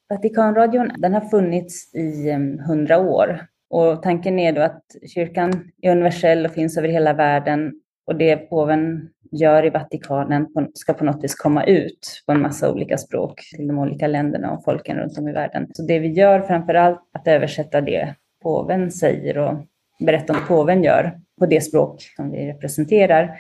Vatikanradion 0.09 0.91
den 0.97 1.15
har 1.15 1.21
funnits 1.21 1.95
i 1.95 2.31
ehm, 2.31 2.59
hundra 2.59 2.99
år 2.99 3.47
och 3.75 4.03
tanken 4.03 4.39
är 4.39 4.53
då 4.53 4.61
att 4.61 4.83
kyrkan 5.15 5.71
är 5.83 5.93
universell 5.93 6.47
och 6.47 6.53
finns 6.53 6.79
över 6.79 6.89
hela 6.89 7.13
världen 7.13 7.73
och 8.07 8.17
det 8.17 8.37
påven 8.37 9.09
gör 9.31 9.67
i 9.67 9.71
Vatikanen 9.71 10.47
ska 10.75 10.93
på 10.93 11.05
något 11.05 11.25
vis 11.25 11.35
komma 11.35 11.65
ut 11.65 12.23
på 12.27 12.33
en 12.33 12.43
massa 12.43 12.73
olika 12.73 12.99
språk 12.99 13.41
till 13.57 13.67
de 13.69 13.79
olika 13.79 14.07
länderna 14.07 14.53
och 14.53 14.65
folken 14.65 14.97
runt 14.97 15.19
om 15.19 15.29
i 15.29 15.33
världen. 15.33 15.67
Så 15.73 15.83
det 15.83 15.99
vi 15.99 16.09
gör 16.09 16.41
framför 16.41 16.75
allt 16.75 17.01
är 17.13 17.19
att 17.19 17.29
översätta 17.29 17.81
det 17.81 18.15
påven 18.43 18.91
säger 18.91 19.39
och 19.39 19.55
berätta 20.01 20.33
om 20.33 20.39
påven 20.49 20.85
gör 20.85 21.21
på 21.39 21.47
det 21.47 21.61
språk 21.61 22.03
som 22.17 22.31
vi 22.31 22.47
representerar. 22.47 23.39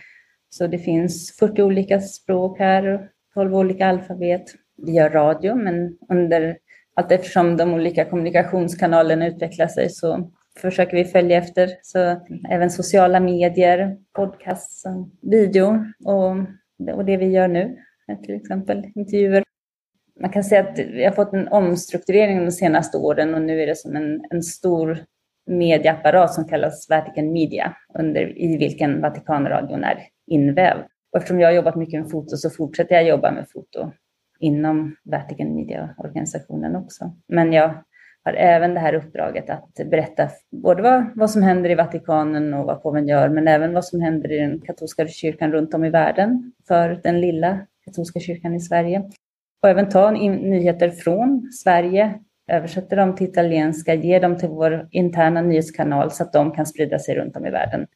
Så 0.48 0.66
det 0.66 0.78
finns 0.78 1.36
40 1.38 1.62
olika 1.62 2.00
språk 2.00 2.58
här, 2.58 3.08
12 3.34 3.56
olika 3.56 3.86
alfabet. 3.86 4.44
Vi 4.86 4.92
gör 4.92 5.10
radio, 5.10 5.54
men 5.54 5.98
under 6.08 6.56
allt 6.94 7.12
eftersom 7.12 7.56
de 7.56 7.74
olika 7.74 8.04
kommunikationskanalerna 8.04 9.26
utvecklar 9.26 9.68
sig 9.68 9.90
så 9.90 10.30
försöker 10.60 10.96
vi 10.96 11.04
följa 11.04 11.38
efter. 11.38 11.70
Så 11.82 11.98
även 12.50 12.70
sociala 12.70 13.20
medier, 13.20 13.96
podcasts, 14.12 14.84
video 15.22 15.84
och, 16.04 16.30
och 16.94 17.04
det 17.04 17.16
vi 17.16 17.26
gör 17.26 17.48
nu, 17.48 17.76
till 18.24 18.34
exempel 18.34 18.84
intervjuer. 18.94 19.42
Man 20.20 20.30
kan 20.30 20.44
säga 20.44 20.60
att 20.60 20.78
vi 20.78 21.04
har 21.04 21.12
fått 21.12 21.32
en 21.32 21.48
omstrukturering 21.48 22.44
de 22.44 22.50
senaste 22.50 22.96
åren 22.96 23.34
och 23.34 23.42
nu 23.42 23.62
är 23.62 23.66
det 23.66 23.78
som 23.78 23.96
en, 23.96 24.24
en 24.30 24.42
stor 24.42 25.04
medieapparat 25.46 26.34
som 26.34 26.48
kallas 26.48 26.90
Vatican 26.90 27.32
Media, 27.32 27.76
under, 27.98 28.38
i 28.38 28.56
vilken 28.56 29.00
Vatikanradion 29.00 29.84
är 29.84 29.98
invävd. 30.26 30.82
Och 31.12 31.18
eftersom 31.18 31.40
jag 31.40 31.48
har 31.48 31.52
jobbat 31.52 31.76
mycket 31.76 32.00
med 32.00 32.10
foto 32.10 32.36
så 32.36 32.50
fortsätter 32.50 32.94
jag 32.94 33.04
jobba 33.04 33.30
med 33.30 33.46
foto 33.52 33.92
inom 34.38 34.96
Vatican 35.04 35.54
Media-organisationen 35.54 36.76
också. 36.76 37.12
Men 37.28 37.52
jag 37.52 37.74
har 38.24 38.32
även 38.32 38.74
det 38.74 38.80
här 38.80 38.94
uppdraget 38.94 39.50
att 39.50 39.74
berätta 39.74 40.28
både 40.50 40.82
vad, 40.82 41.04
vad 41.14 41.30
som 41.30 41.42
händer 41.42 41.70
i 41.70 41.74
Vatikanen 41.74 42.54
och 42.54 42.66
vad 42.66 42.82
påven 42.82 43.08
gör, 43.08 43.28
men 43.28 43.48
även 43.48 43.72
vad 43.74 43.84
som 43.84 44.00
händer 44.00 44.32
i 44.32 44.38
den 44.38 44.60
katolska 44.60 45.08
kyrkan 45.08 45.52
runt 45.52 45.74
om 45.74 45.84
i 45.84 45.90
världen 45.90 46.52
för 46.68 47.00
den 47.02 47.20
lilla 47.20 47.66
katolska 47.84 48.20
kyrkan 48.20 48.54
i 48.54 48.60
Sverige. 48.60 49.10
Och 49.62 49.68
även 49.68 49.88
ta 49.88 50.10
nyheter 50.10 50.90
från 50.90 51.52
Sverige, 51.52 52.14
översätta 52.52 52.96
dem 52.96 53.14
till 53.14 53.28
italienska, 53.28 53.94
ge 53.94 54.18
dem 54.18 54.38
till 54.38 54.48
vår 54.48 54.88
interna 54.90 55.42
nyhetskanal 55.42 56.10
så 56.10 56.22
att 56.22 56.32
de 56.32 56.52
kan 56.52 56.66
sprida 56.66 56.98
sig 56.98 57.14
runt 57.14 57.36
om 57.36 57.46
i 57.46 57.50
världen. 57.50 57.86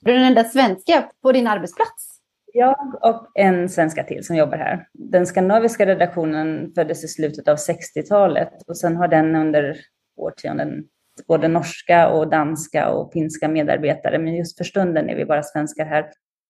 Du 0.00 0.10
är 0.10 0.14
den 0.14 0.26
enda 0.26 0.44
svenska 0.44 1.10
på 1.22 1.32
din 1.32 1.46
arbetsplats? 1.46 2.07
Jag 2.52 2.98
och 3.02 3.30
en 3.34 3.68
svenska 3.68 4.02
till 4.02 4.24
som 4.24 4.36
jobbar 4.36 4.58
här. 4.58 4.86
Den 4.92 5.26
skandinaviska 5.26 5.86
redaktionen 5.86 6.72
föddes 6.74 7.04
i 7.04 7.08
slutet 7.08 7.48
av 7.48 7.56
60-talet 7.56 8.52
och 8.66 8.76
sen 8.76 8.96
har 8.96 9.08
den 9.08 9.36
under 9.36 9.76
årtionden 10.16 10.84
både 11.28 11.48
norska 11.48 12.08
och 12.08 12.30
danska 12.30 12.88
och 12.88 13.12
finska 13.12 13.48
medarbetare, 13.48 14.18
men 14.18 14.34
just 14.34 14.58
för 14.58 14.64
stunden 14.64 15.10
är 15.10 15.16
vi 15.16 15.24
bara 15.24 15.42
svenskar 15.42 15.84
här. 15.84 16.06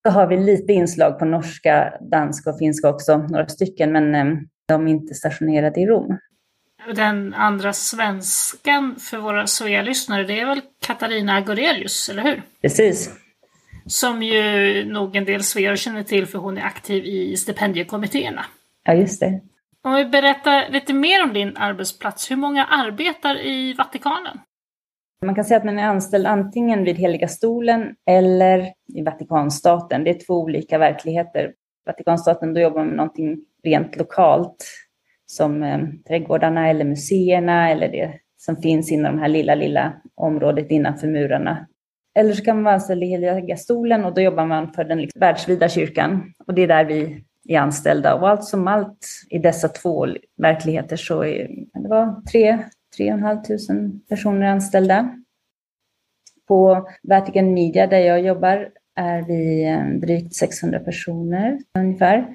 Så 0.07 0.13
har 0.13 0.27
vi 0.27 0.37
lite 0.37 0.73
inslag 0.73 1.19
på 1.19 1.25
norska, 1.25 1.93
danska 2.01 2.51
och 2.51 2.59
finska 2.59 2.89
också, 2.89 3.17
några 3.17 3.49
stycken, 3.49 3.93
men 3.93 4.15
eh, 4.15 4.37
de 4.69 4.87
är 4.87 4.91
inte 4.91 5.15
stationerade 5.15 5.81
i 5.81 5.87
Rom. 5.87 6.19
Den 6.95 7.35
andra 7.35 7.73
svenskan 7.73 8.97
för 8.97 9.17
våra 9.19 9.47
Svea-lyssnare, 9.47 10.25
det 10.25 10.41
är 10.41 10.47
väl 10.47 10.61
Katarina 10.87 11.37
Agorelius, 11.37 12.09
eller 12.09 12.23
hur? 12.23 12.43
Precis. 12.63 13.11
Som 13.89 14.23
ju 14.23 14.85
nog 14.85 15.17
en 15.17 15.25
del 15.25 15.43
svear 15.43 15.77
känner 15.77 16.03
till 16.03 16.27
för 16.27 16.39
hon 16.39 16.59
är 16.59 16.63
aktiv 16.63 17.05
i 17.05 17.37
stipendiekommittéerna. 17.37 18.45
Ja, 18.85 18.95
just 18.95 19.21
det. 19.21 19.41
Om 19.83 19.95
vi 19.95 20.05
berättar 20.05 20.69
lite 20.71 20.95
mer 20.95 21.25
om 21.25 21.33
din 21.33 21.57
arbetsplats. 21.57 22.31
Hur 22.31 22.37
många 22.37 22.65
arbetar 22.65 23.47
i 23.47 23.73
Vatikanen? 23.73 24.39
Man 25.25 25.35
kan 25.35 25.45
säga 25.45 25.59
att 25.59 25.65
man 25.65 25.79
är 25.79 25.85
anställd 25.85 26.27
antingen 26.27 26.85
vid 26.85 26.97
Heliga 26.97 27.29
stolen 27.29 27.95
eller 28.07 28.73
i 28.95 29.03
Vatikanstaten. 29.03 30.05
Det 30.05 30.11
är 30.11 30.27
två 30.27 30.35
olika 30.35 30.79
verkligheter. 30.79 31.53
Vatikanstaten, 31.87 32.55
då 32.55 32.61
jobbar 32.61 32.79
man 32.79 32.87
med 32.87 32.97
någonting 32.97 33.39
rent 33.65 33.97
lokalt 33.97 34.65
som 35.27 35.63
eh, 35.63 35.79
trädgårdarna 36.09 36.69
eller 36.69 36.85
museerna 36.85 37.71
eller 37.71 37.89
det 37.89 38.13
som 38.37 38.57
finns 38.57 38.93
inom 38.93 39.15
det 39.15 39.21
här 39.21 39.29
lilla, 39.29 39.55
lilla 39.55 39.93
området 40.15 40.71
innanför 40.71 41.07
murarna. 41.07 41.67
Eller 42.19 42.33
så 42.33 42.45
kan 42.45 42.57
man 42.57 42.65
vara 42.65 42.75
anställd 42.75 43.03
i 43.03 43.07
Heliga 43.07 43.57
stolen 43.57 44.05
och 44.05 44.15
då 44.15 44.21
jobbar 44.21 44.47
man 44.47 44.73
för 44.73 44.85
den 44.85 45.01
liksom 45.01 45.21
världsvida 45.21 45.69
kyrkan. 45.69 46.33
Och 46.47 46.55
det 46.55 46.63
är 46.63 46.69
där 46.69 46.85
vi 46.85 47.25
är 47.49 47.59
anställda. 47.59 48.15
Och 48.15 48.29
allt 48.29 48.45
som 48.45 48.69
allt 48.69 49.07
i 49.31 49.39
dessa 49.39 49.69
två 49.69 50.07
verkligheter 50.37 50.97
så 50.97 51.25
är 51.25 51.49
det 51.83 51.89
var 51.89 52.23
tre, 52.33 52.59
tre 52.97 53.13
och 53.13 53.19
en 53.19 53.25
halv 53.25 53.43
tusen 53.43 54.01
personer 54.09 54.47
anställda. 54.47 55.15
På 56.49 56.89
Vertigan 57.03 57.55
Media 57.55 57.87
där 57.87 57.99
jag 57.99 58.21
jobbar 58.21 58.69
är 58.97 59.23
vi 59.23 59.65
eh, 59.65 60.01
drygt 60.01 60.35
600 60.35 60.79
personer 60.79 61.59
ungefär. 61.79 62.27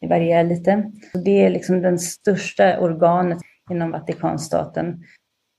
Det 0.00 0.06
varierar 0.06 0.44
lite. 0.44 0.90
Det 1.24 1.44
är 1.44 1.50
liksom 1.50 1.82
den 1.82 1.98
största 1.98 2.80
organet 2.80 3.38
inom 3.70 3.90
Vatikanstaten. 3.90 5.02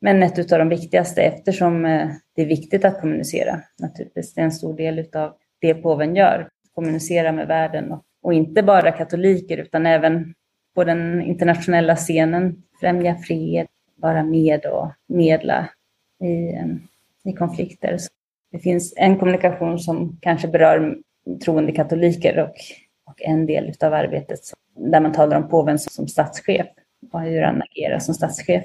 Men 0.02 0.24
ett 0.24 0.52
av 0.52 0.60
de 0.60 0.70
viktigaste 0.70 1.22
eftersom 1.22 1.86
eh, 1.86 2.10
det 2.36 2.42
är 2.42 2.46
viktigt 2.46 2.86
att 2.86 3.02
kommunicera. 3.02 3.62
Naturligtvis, 3.80 4.34
det 4.34 4.42
är 4.42 4.46
en 4.46 4.52
stor 4.52 4.78
del 4.78 5.06
av 5.16 5.34
det 5.60 5.74
påven 5.74 6.16
gör. 6.16 6.50
Kommunicera 6.76 7.32
med 7.32 7.48
världen 7.48 7.92
och, 7.92 8.04
och 8.24 8.34
inte 8.34 8.64
bara 8.64 8.92
katoliker 8.92 9.58
utan 9.58 9.86
även 9.86 10.34
på 10.76 10.84
den 10.84 11.22
internationella 11.22 11.96
scenen. 11.96 12.64
Främja 12.80 13.16
fred, 13.16 13.68
vara 13.96 14.24
med 14.24 14.66
och 14.66 14.92
medla 15.08 15.70
i, 16.24 16.54
eh, 16.54 17.32
i 17.32 17.34
konflikter. 17.34 17.98
Så 17.98 18.10
det 18.52 18.60
finns 18.60 18.94
en 18.98 19.20
kommunikation 19.20 19.80
som 19.80 20.18
kanske 20.22 20.48
berör 20.48 20.98
troende 21.46 21.72
katoliker 21.72 22.40
och, 22.40 22.56
och 23.06 23.22
en 23.22 23.46
del 23.46 23.74
av 23.82 23.94
arbetet 23.94 24.40
där 24.76 25.02
man 25.02 25.12
talar 25.12 25.38
om 25.38 25.50
påven 25.50 25.80
som 25.80 26.08
statschef 26.08 26.68
och 27.12 27.22
hur 27.22 27.42
han 27.42 27.62
agerar 27.62 28.00
som 28.00 28.14
statschef. 28.14 28.64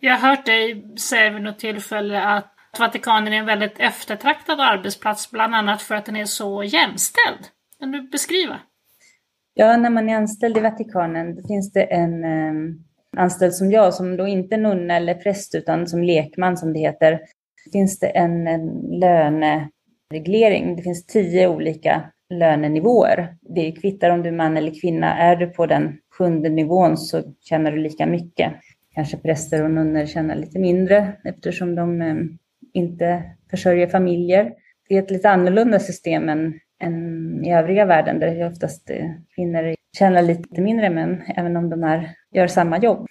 Jag 0.00 0.16
har 0.16 0.28
hört 0.28 0.46
dig 0.46 0.84
säga 0.98 1.30
vid 1.30 1.42
något 1.42 1.58
tillfälle 1.58 2.22
att 2.22 2.54
Vatikanen 2.78 3.32
är 3.32 3.36
en 3.38 3.46
väldigt 3.46 3.80
eftertraktad 3.80 4.60
arbetsplats, 4.60 5.30
bland 5.30 5.54
annat 5.54 5.82
för 5.82 5.94
att 5.94 6.06
den 6.06 6.16
är 6.16 6.24
så 6.24 6.62
jämställd. 6.62 7.46
Kan 7.80 7.92
du 7.92 8.02
beskriva? 8.02 8.60
Ja, 9.54 9.76
när 9.76 9.90
man 9.90 10.08
är 10.08 10.16
anställd 10.16 10.56
i 10.56 10.60
Vatikanen 10.60 11.34
då 11.36 11.48
finns 11.48 11.72
det 11.72 11.82
en 11.82 12.24
eh, 12.24 12.52
anställd 13.16 13.54
som 13.54 13.70
jag, 13.70 13.94
som 13.94 14.16
då 14.16 14.26
inte 14.26 14.54
är 14.54 14.58
nunna 14.58 14.96
eller 14.96 15.14
präst, 15.14 15.54
utan 15.54 15.86
som 15.86 16.02
lekman 16.02 16.56
som 16.56 16.72
det 16.72 16.78
heter, 16.78 17.20
finns 17.72 17.98
det 17.98 18.06
en, 18.06 18.46
en 18.46 18.66
lönereglering. 19.00 20.76
Det 20.76 20.82
finns 20.82 21.06
tio 21.06 21.48
olika 21.48 22.02
lönenivåer. 22.30 23.36
Det 23.40 23.72
kvittar 23.72 24.10
om 24.10 24.22
du 24.22 24.28
är 24.28 24.32
man 24.32 24.56
eller 24.56 24.80
kvinna. 24.80 25.18
Är 25.18 25.36
du 25.36 25.46
på 25.46 25.66
den 25.66 25.98
sjunde 26.18 26.48
nivån 26.48 26.96
så 26.96 27.22
tjänar 27.40 27.72
du 27.72 27.78
lika 27.78 28.06
mycket 28.06 28.52
kanske 28.98 29.16
präster 29.16 29.64
och 29.64 29.70
nunnor 29.70 30.06
tjänar 30.06 30.34
lite 30.34 30.58
mindre 30.58 31.12
eftersom 31.24 31.74
de 31.74 32.02
eh, 32.02 32.16
inte 32.72 33.22
försörjer 33.50 33.86
familjer. 33.86 34.52
Det 34.88 34.96
är 34.96 35.02
ett 35.02 35.10
lite 35.10 35.30
annorlunda 35.30 35.78
system 35.78 36.28
än, 36.28 36.60
än 36.82 37.44
i 37.44 37.54
övriga 37.54 37.84
världen 37.84 38.18
där 38.18 38.46
oftast 38.46 38.90
eh, 38.90 39.10
kvinnor 39.34 39.74
tjänar 39.98 40.22
lite 40.22 40.60
mindre 40.60 40.90
men 40.90 41.22
även 41.36 41.56
om 41.56 41.70
de 41.70 41.84
är, 41.84 42.10
gör 42.30 42.46
samma 42.46 42.78
jobb. 42.78 43.06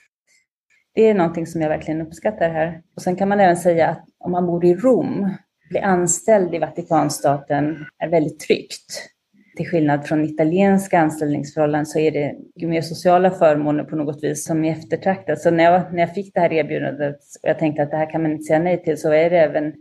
Det 0.94 1.02
är 1.02 1.14
någonting 1.14 1.48
som 1.48 1.62
jag 1.62 1.70
verkligen 1.70 2.02
uppskattar 2.02 2.50
här. 2.50 2.82
Och 2.96 3.02
sen 3.02 3.16
kan 3.16 3.30
man 3.30 3.40
även 3.40 3.58
säga 3.58 3.88
att 3.90 4.06
om 4.20 4.32
man 4.32 4.46
bor 4.46 4.66
i 4.66 4.76
Rom, 4.76 5.30
bli 5.70 5.80
anställd 5.80 6.56
i 6.56 6.60
Vatikanstaten 6.60 7.86
är 8.00 8.10
väldigt 8.10 8.40
tryggt 8.40 9.10
till 9.58 9.68
skillnad 9.68 10.08
från 10.08 10.26
italienska 10.26 11.00
anställningsförhållanden 11.00 11.86
så 11.86 12.00
är 12.00 12.12
det 12.12 12.36
mer 12.68 12.82
sociala 12.82 13.32
förmåner 13.32 13.84
på 13.84 13.96
något 13.96 14.24
vis 14.24 14.46
som 14.46 14.66
är 14.66 14.72
eftertraktat. 14.72 15.42
Så 15.42 15.52
när 15.52 15.64
jag, 15.64 15.94
när 15.94 16.00
jag 16.00 16.14
fick 16.14 16.34
det 16.34 16.40
här 16.40 16.54
erbjudandet 16.54 17.16
och 17.44 17.50
jag 17.50 17.60
tänkte 17.60 17.84
att 17.84 17.92
det 17.92 17.98
här 17.98 18.12
kan 18.12 18.22
man 18.22 18.32
inte 18.32 18.44
säga 18.44 18.60
nej 18.60 18.84
till 18.84 18.98
så 18.98 19.12
är 19.12 19.30
det 19.30 19.40
även 19.40 19.74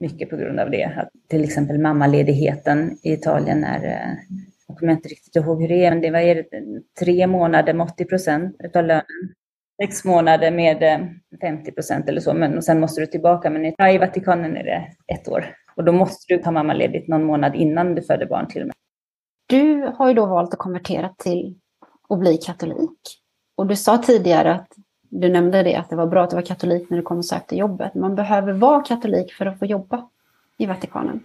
mycket 0.00 0.30
på 0.30 0.36
grund 0.36 0.60
av 0.60 0.70
det. 0.70 0.84
Att 0.84 1.08
till 1.30 1.44
exempel 1.44 1.78
mammaledigheten 1.78 2.98
i 3.02 3.12
Italien 3.12 3.64
är, 3.64 3.84
eh, 3.84 4.14
jag 4.68 4.78
kommer 4.78 4.92
inte 4.92 5.08
riktigt 5.08 5.36
ihåg 5.36 5.60
hur 5.60 5.68
det 5.68 5.84
är, 5.84 5.90
men 5.90 6.00
det 6.00 6.10
var 6.10 6.18
är 6.18 6.34
det, 6.34 6.46
tre 7.00 7.26
månader 7.26 7.74
med 7.74 7.84
80 7.84 8.04
procent 8.04 8.56
av 8.74 8.84
lönen. 8.84 9.04
Sex 9.82 10.04
månader 10.04 10.50
med 10.50 10.82
eh, 10.82 10.98
50 11.40 11.72
procent 11.72 12.08
eller 12.08 12.20
så, 12.20 12.34
men 12.34 12.56
och 12.56 12.64
sen 12.64 12.80
måste 12.80 13.00
du 13.00 13.06
tillbaka. 13.06 13.50
Men 13.50 13.64
i, 13.64 13.74
i 13.94 13.98
Vatikanen 13.98 14.56
är 14.56 14.64
det 14.64 14.88
ett 15.14 15.28
år. 15.28 15.44
Och 15.76 15.84
då 15.84 15.92
måste 15.92 16.34
du 16.34 16.42
ta 16.42 16.50
mammaledigt 16.50 17.08
någon 17.08 17.24
månad 17.24 17.54
innan 17.54 17.94
du 17.94 18.02
föder 18.02 18.26
barn 18.26 18.48
till 18.48 18.60
och 18.60 18.66
med. 18.66 18.74
Du 19.46 19.92
har 19.96 20.08
ju 20.08 20.14
då 20.14 20.26
valt 20.26 20.52
att 20.52 20.58
konvertera 20.58 21.14
till 21.18 21.58
att 22.08 22.18
bli 22.18 22.36
katolik. 22.36 22.98
Och 23.56 23.66
du 23.66 23.76
sa 23.76 23.98
tidigare 23.98 24.54
att 24.54 24.68
du 25.08 25.28
nämnde 25.28 25.62
det, 25.62 25.76
att 25.76 25.90
det 25.90 25.96
var 25.96 26.06
bra 26.06 26.24
att 26.24 26.30
du 26.30 26.36
var 26.36 26.42
katolik 26.42 26.90
när 26.90 26.96
du 26.96 27.02
kom 27.02 27.18
och 27.18 27.24
sökte 27.24 27.56
jobbet. 27.56 27.94
Man 27.94 28.14
behöver 28.14 28.52
vara 28.52 28.82
katolik 28.82 29.32
för 29.32 29.46
att 29.46 29.58
få 29.58 29.66
jobba 29.66 30.08
i 30.58 30.66
Vatikanen. 30.66 31.22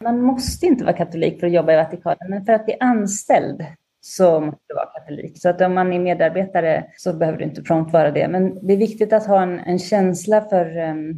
Man 0.00 0.20
måste 0.20 0.66
inte 0.66 0.84
vara 0.84 0.96
katolik 0.96 1.40
för 1.40 1.46
att 1.46 1.52
jobba 1.52 1.72
i 1.72 1.76
Vatikanen, 1.76 2.30
men 2.30 2.44
för 2.44 2.52
att 2.52 2.64
bli 2.64 2.76
anställd 2.80 3.64
så 4.00 4.40
måste 4.40 4.60
du 4.68 4.74
vara 4.74 4.86
katolik. 4.86 5.42
Så 5.42 5.48
att 5.48 5.60
om 5.60 5.74
man 5.74 5.92
är 5.92 5.98
medarbetare 5.98 6.84
så 6.96 7.12
behöver 7.12 7.38
du 7.38 7.44
inte 7.44 7.62
prompt 7.62 7.92
vara 7.92 8.10
det. 8.10 8.28
Men 8.28 8.66
det 8.66 8.72
är 8.72 8.76
viktigt 8.76 9.12
att 9.12 9.26
ha 9.26 9.42
en, 9.42 9.58
en 9.58 9.78
känsla 9.78 10.40
för, 10.40 10.76
ehm, 10.76 11.14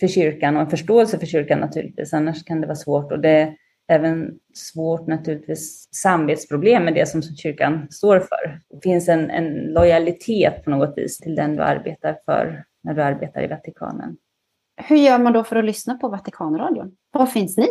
för 0.00 0.08
kyrkan 0.08 0.56
och 0.56 0.62
en 0.62 0.70
förståelse 0.70 1.18
för 1.18 1.26
kyrkan 1.26 1.58
naturligtvis, 1.58 2.12
annars 2.12 2.44
kan 2.44 2.60
det 2.60 2.66
vara 2.66 2.76
svårt. 2.76 3.12
Och 3.12 3.20
det, 3.20 3.56
även 3.90 4.30
svårt 4.54 5.06
naturligtvis 5.06 5.88
samvetsproblem 5.94 6.84
med 6.84 6.94
det 6.94 7.08
som 7.08 7.22
kyrkan 7.22 7.86
står 7.90 8.20
för. 8.20 8.60
Det 8.70 8.80
finns 8.82 9.08
en, 9.08 9.30
en 9.30 9.44
lojalitet 9.72 10.64
på 10.64 10.70
något 10.70 10.94
vis 10.96 11.18
till 11.18 11.34
den 11.34 11.56
du 11.56 11.62
arbetar 11.62 12.16
för 12.24 12.64
när 12.82 12.94
du 12.94 13.02
arbetar 13.02 13.42
i 13.42 13.46
Vatikanen. 13.46 14.16
Hur 14.76 14.96
gör 14.96 15.18
man 15.18 15.32
då 15.32 15.44
för 15.44 15.56
att 15.56 15.64
lyssna 15.64 15.94
på 15.94 16.08
Vatikanradion? 16.08 16.92
Var 17.12 17.26
finns 17.26 17.56
ni? 17.56 17.68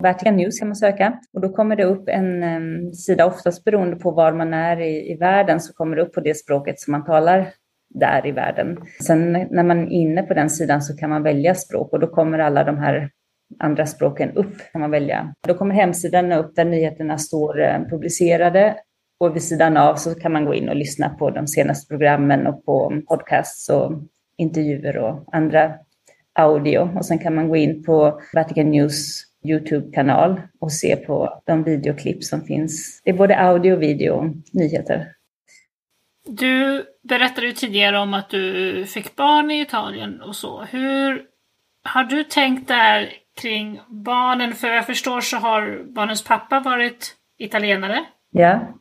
Vatican 0.00 0.36
News 0.36 0.58
kan 0.58 0.68
man 0.68 0.76
söka 0.76 1.20
och 1.32 1.40
då 1.40 1.48
kommer 1.48 1.76
det 1.76 1.84
upp 1.84 2.08
en 2.08 2.42
um, 2.42 2.92
sida, 2.92 3.26
oftast 3.26 3.64
beroende 3.64 3.96
på 3.96 4.10
var 4.10 4.32
man 4.32 4.54
är 4.54 4.80
i, 4.80 5.12
i 5.12 5.16
världen, 5.16 5.60
så 5.60 5.72
kommer 5.72 5.96
det 5.96 6.02
upp 6.02 6.12
på 6.12 6.20
det 6.20 6.34
språket 6.34 6.80
som 6.80 6.92
man 6.92 7.04
talar 7.04 7.48
där 7.94 8.26
i 8.26 8.32
världen. 8.32 8.78
Sen 9.06 9.32
när 9.32 9.62
man 9.62 9.80
är 9.80 9.90
inne 9.90 10.22
på 10.22 10.34
den 10.34 10.50
sidan 10.50 10.82
så 10.82 10.96
kan 10.96 11.10
man 11.10 11.22
välja 11.22 11.54
språk 11.54 11.92
och 11.92 12.00
då 12.00 12.06
kommer 12.06 12.38
alla 12.38 12.64
de 12.64 12.78
här 12.78 13.10
andra 13.58 13.86
språken 13.86 14.30
upp 14.30 14.56
kan 14.72 14.80
man 14.80 14.90
välja. 14.90 15.34
Då 15.46 15.54
kommer 15.54 15.74
hemsidan 15.74 16.32
upp 16.32 16.56
där 16.56 16.64
nyheterna 16.64 17.18
står 17.18 17.60
eh, 17.60 17.80
publicerade 17.90 18.76
och 19.20 19.36
vid 19.36 19.42
sidan 19.42 19.76
av 19.76 19.94
så 19.94 20.14
kan 20.14 20.32
man 20.32 20.44
gå 20.44 20.54
in 20.54 20.68
och 20.68 20.76
lyssna 20.76 21.08
på 21.08 21.30
de 21.30 21.46
senaste 21.46 21.88
programmen 21.88 22.46
och 22.46 22.64
på 22.64 23.02
podcasts 23.08 23.68
och 23.68 23.92
intervjuer 24.36 24.96
och 24.96 25.24
andra 25.32 25.72
audio. 26.32 26.78
Och 26.98 27.06
sen 27.06 27.18
kan 27.18 27.34
man 27.34 27.48
gå 27.48 27.56
in 27.56 27.82
på 27.82 28.20
Vatican 28.34 28.70
News 28.70 29.24
Youtube-kanal 29.44 30.40
och 30.60 30.72
se 30.72 30.96
på 30.96 31.42
de 31.46 31.64
videoklipp 31.64 32.24
som 32.24 32.40
finns. 32.40 33.02
Det 33.04 33.10
är 33.10 33.14
både 33.14 33.38
audio, 33.38 33.76
video 33.76 34.12
och 34.12 34.26
nyheter. 34.52 35.06
Du 36.26 36.84
berättade 37.02 37.46
ju 37.46 37.52
tidigare 37.52 37.98
om 37.98 38.14
att 38.14 38.30
du 38.30 38.84
fick 38.86 39.16
barn 39.16 39.50
i 39.50 39.60
Italien 39.60 40.20
och 40.20 40.36
så. 40.36 40.62
Hur 40.62 41.29
har 41.84 42.04
du 42.04 42.24
tänkt 42.24 42.68
där 42.68 43.12
kring 43.40 43.80
barnen? 43.88 44.54
För 44.54 44.68
jag 44.68 44.86
förstår 44.86 45.20
så 45.20 45.36
har 45.36 45.92
barnens 45.94 46.24
pappa 46.24 46.60
varit 46.60 47.16
italienare. 47.38 48.04
Ja. 48.30 48.74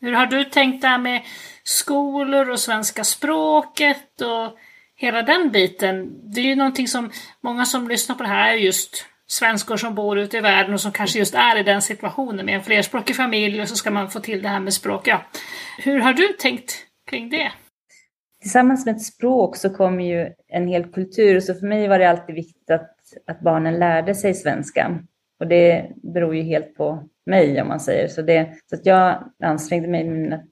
Hur 0.00 0.12
har 0.12 0.26
du 0.26 0.44
tänkt 0.44 0.82
där 0.82 0.98
med 0.98 1.22
skolor 1.64 2.50
och 2.50 2.60
svenska 2.60 3.04
språket 3.04 4.20
och 4.20 4.58
hela 4.96 5.22
den 5.22 5.50
biten? 5.50 6.10
Det 6.34 6.40
är 6.40 6.44
ju 6.44 6.56
någonting 6.56 6.88
som 6.88 7.10
många 7.42 7.64
som 7.64 7.88
lyssnar 7.88 8.16
på 8.16 8.22
det 8.22 8.28
här 8.28 8.50
är 8.50 8.54
just 8.54 9.06
svenskor 9.26 9.76
som 9.76 9.94
bor 9.94 10.18
ute 10.18 10.36
i 10.36 10.40
världen 10.40 10.74
och 10.74 10.80
som 10.80 10.92
kanske 10.92 11.18
just 11.18 11.34
är 11.34 11.56
i 11.56 11.62
den 11.62 11.82
situationen 11.82 12.46
med 12.46 12.54
en 12.54 12.64
flerspråkig 12.64 13.16
familj 13.16 13.62
och 13.62 13.68
så 13.68 13.76
ska 13.76 13.90
man 13.90 14.10
få 14.10 14.20
till 14.20 14.42
det 14.42 14.48
här 14.48 14.60
med 14.60 14.74
språk. 14.74 15.06
Ja. 15.06 15.22
Hur 15.78 16.00
har 16.00 16.12
du 16.12 16.28
tänkt 16.28 16.86
kring 17.10 17.30
det? 17.30 17.52
Tillsammans 18.40 18.86
med 18.86 18.96
ett 18.96 19.02
språk 19.02 19.56
så 19.56 19.70
kommer 19.70 20.04
ju 20.04 20.32
en 20.48 20.68
hel 20.68 20.84
kultur, 20.84 21.40
så 21.40 21.54
för 21.54 21.66
mig 21.66 21.88
var 21.88 21.98
det 21.98 22.10
alltid 22.10 22.34
viktigt 22.34 22.70
att, 22.70 22.96
att 23.26 23.40
barnen 23.40 23.78
lärde 23.78 24.14
sig 24.14 24.34
svenska. 24.34 24.98
Och 25.40 25.46
det 25.46 25.92
beror 26.02 26.36
ju 26.36 26.42
helt 26.42 26.74
på 26.74 27.08
mig 27.26 27.62
om 27.62 27.68
man 27.68 27.80
säger. 27.80 28.08
Så, 28.08 28.22
det, 28.22 28.48
så 28.66 28.76
att 28.76 28.86
jag 28.86 29.24
ansträngde 29.42 29.88
mig 29.88 30.04
med 30.04 30.18
mina 30.18 30.42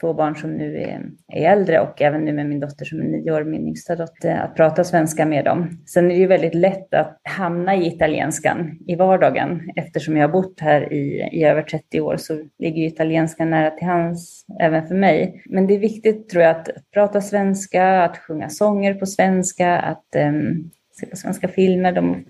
två 0.00 0.14
barn 0.14 0.36
som 0.36 0.52
nu 0.56 0.76
är, 0.76 1.02
är 1.32 1.52
äldre 1.52 1.80
och 1.80 2.02
även 2.02 2.24
nu 2.24 2.32
med 2.32 2.46
min 2.46 2.60
dotter 2.60 2.84
som 2.84 3.00
är 3.00 3.04
nio 3.04 3.32
år, 3.32 3.44
min 3.44 3.68
yngsta 3.68 3.96
dotter, 3.96 4.36
att 4.36 4.56
prata 4.56 4.84
svenska 4.84 5.26
med 5.26 5.44
dem. 5.44 5.78
Sen 5.86 6.04
är 6.04 6.08
det 6.08 6.20
ju 6.20 6.26
väldigt 6.26 6.54
lätt 6.54 6.94
att 6.94 7.20
hamna 7.24 7.76
i 7.76 7.86
italienskan 7.86 8.78
i 8.86 8.94
vardagen. 8.94 9.70
Eftersom 9.76 10.16
jag 10.16 10.28
har 10.28 10.32
bott 10.32 10.60
här 10.60 10.92
i, 10.92 11.28
i 11.32 11.44
över 11.44 11.62
30 11.62 12.00
år 12.00 12.16
så 12.16 12.38
ligger 12.58 12.82
ju 12.82 12.86
italienskan 12.86 13.50
nära 13.50 13.70
till 13.70 13.86
hands 13.86 14.44
även 14.60 14.86
för 14.86 14.94
mig. 14.94 15.42
Men 15.46 15.66
det 15.66 15.74
är 15.74 15.78
viktigt 15.78 16.28
tror 16.28 16.42
jag 16.42 16.50
att, 16.50 16.68
att 16.68 16.90
prata 16.94 17.20
svenska, 17.20 18.02
att 18.02 18.18
sjunga 18.18 18.48
sånger 18.48 18.94
på 18.94 19.06
svenska, 19.06 19.78
att 19.78 20.06
um, 20.16 20.70
se 21.00 21.06
på 21.06 21.16
svenska 21.16 21.48
filmer. 21.48 21.92
De 21.92 22.24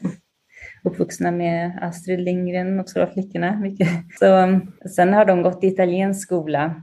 uppvuxna 0.85 1.31
med 1.31 1.79
Astrid 1.83 2.21
Lindgren 2.21 2.81
och 2.81 2.89
Stora 2.89 3.07
flickorna. 3.07 3.61
Mycket. 3.61 3.89
Så, 4.19 4.35
ehm, 4.35 4.73
sen 4.97 5.13
har 5.13 5.25
de 5.25 5.43
gått 5.43 5.65
i 5.65 5.67
italiensk 5.67 6.23
skola 6.23 6.83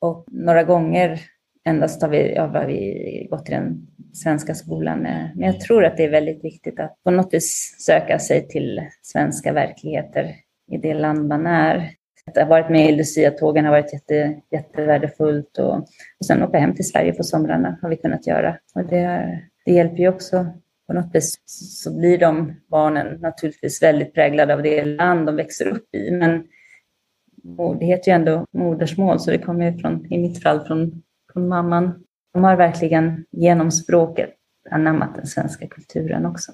och 0.00 0.24
några 0.30 0.64
gånger 0.64 1.20
endast 1.64 2.02
har 2.02 2.08
vi, 2.08 2.34
ja, 2.34 2.46
har 2.46 2.66
vi 2.66 3.28
gått 3.30 3.48
i 3.48 3.52
den 3.52 3.86
svenska 4.12 4.54
skolan. 4.54 5.06
Eh, 5.06 5.26
men 5.34 5.46
jag 5.46 5.60
tror 5.60 5.84
att 5.84 5.96
det 5.96 6.04
är 6.04 6.10
väldigt 6.10 6.44
viktigt 6.44 6.80
att 6.80 6.96
på 7.04 7.10
något 7.10 7.34
vis 7.34 7.76
söka 7.78 8.18
sig 8.18 8.48
till 8.48 8.80
svenska 9.02 9.52
verkligheter 9.52 10.34
i 10.72 10.76
det 10.76 10.94
land 10.94 11.28
man 11.28 11.46
är. 11.46 11.90
Att 12.26 12.36
ha 12.36 12.44
varit 12.44 12.70
med 12.70 12.88
i 12.88 12.96
Lucia-tågen 12.96 13.64
har 13.64 13.72
varit 13.72 13.92
jätte, 13.92 14.40
jättevärdefullt 14.50 15.58
och, 15.58 15.74
och 16.18 16.26
sen 16.26 16.42
åka 16.42 16.58
hem 16.58 16.74
till 16.74 16.88
Sverige 16.88 17.12
på 17.12 17.22
somrarna 17.22 17.78
har 17.82 17.88
vi 17.88 17.96
kunnat 17.96 18.26
göra. 18.26 18.56
Och 18.74 18.84
det, 18.84 19.38
det 19.64 19.72
hjälper 19.72 19.96
ju 19.96 20.08
också 20.08 20.46
på 20.86 20.92
något 20.92 21.14
vis 21.14 21.40
så 21.82 21.98
blir 21.98 22.18
de 22.18 22.54
barnen 22.70 23.20
naturligtvis 23.20 23.82
väldigt 23.82 24.14
präglade 24.14 24.54
av 24.54 24.62
det 24.62 24.84
land 24.84 25.26
de 25.26 25.36
växer 25.36 25.68
upp 25.68 25.94
i. 25.94 26.10
Men 26.10 26.44
det 27.80 27.86
heter 27.86 28.10
ju 28.10 28.14
ändå 28.14 28.44
modersmål, 28.52 29.20
så 29.20 29.30
det 29.30 29.38
kommer 29.38 29.70
ju 29.70 29.78
från, 29.78 30.12
i 30.12 30.18
mitt 30.18 30.42
fall 30.42 30.60
från, 30.66 31.02
från 31.32 31.48
mamman. 31.48 32.04
De 32.34 32.44
har 32.44 32.56
verkligen 32.56 33.24
genom 33.32 33.70
språket 33.70 34.30
anammat 34.70 35.14
den 35.14 35.26
svenska 35.26 35.66
kulturen 35.66 36.26
också. 36.26 36.52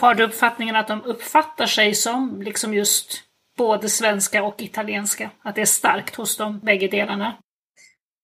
Har 0.00 0.14
du 0.14 0.24
uppfattningen 0.24 0.76
att 0.76 0.88
de 0.88 1.02
uppfattar 1.04 1.66
sig 1.66 1.94
som 1.94 2.42
liksom 2.44 2.74
just 2.74 3.12
både 3.58 3.88
svenska 3.88 4.44
och 4.44 4.62
italienska? 4.62 5.30
Att 5.42 5.54
det 5.54 5.60
är 5.60 5.66
starkt 5.66 6.16
hos 6.16 6.36
dem, 6.36 6.60
bägge 6.62 6.88
delarna? 6.88 7.34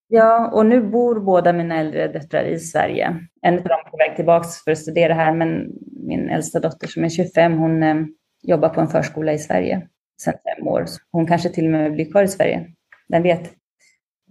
Ja, 0.07 0.51
och 0.53 0.65
nu 0.65 0.81
bor 0.81 1.19
båda 1.19 1.53
mina 1.53 1.75
äldre 1.75 2.07
döttrar 2.07 2.43
i 2.43 2.59
Sverige. 2.59 3.19
En 3.41 3.53
av 3.57 3.63
dem 3.63 3.79
är 3.85 3.89
på 3.89 3.97
väg 3.97 4.15
tillbaka 4.15 4.47
för 4.63 4.71
att 4.71 4.77
studera 4.77 5.13
här, 5.13 5.33
men 5.33 5.71
min 6.07 6.29
äldsta 6.29 6.59
dotter 6.59 6.87
som 6.87 7.03
är 7.03 7.09
25, 7.09 7.57
hon 7.57 7.83
eh, 7.83 7.95
jobbar 8.43 8.69
på 8.69 8.81
en 8.81 8.87
förskola 8.87 9.33
i 9.33 9.39
Sverige 9.39 9.87
sedan 10.21 10.33
fem 10.33 10.67
år. 10.67 10.85
Hon 11.11 11.27
kanske 11.27 11.49
till 11.49 11.65
och 11.65 11.71
med 11.71 11.93
blir 11.93 12.11
kvar 12.11 12.23
i 12.23 12.27
Sverige. 12.27 12.65
Den 13.07 13.23
vet. 13.23 13.51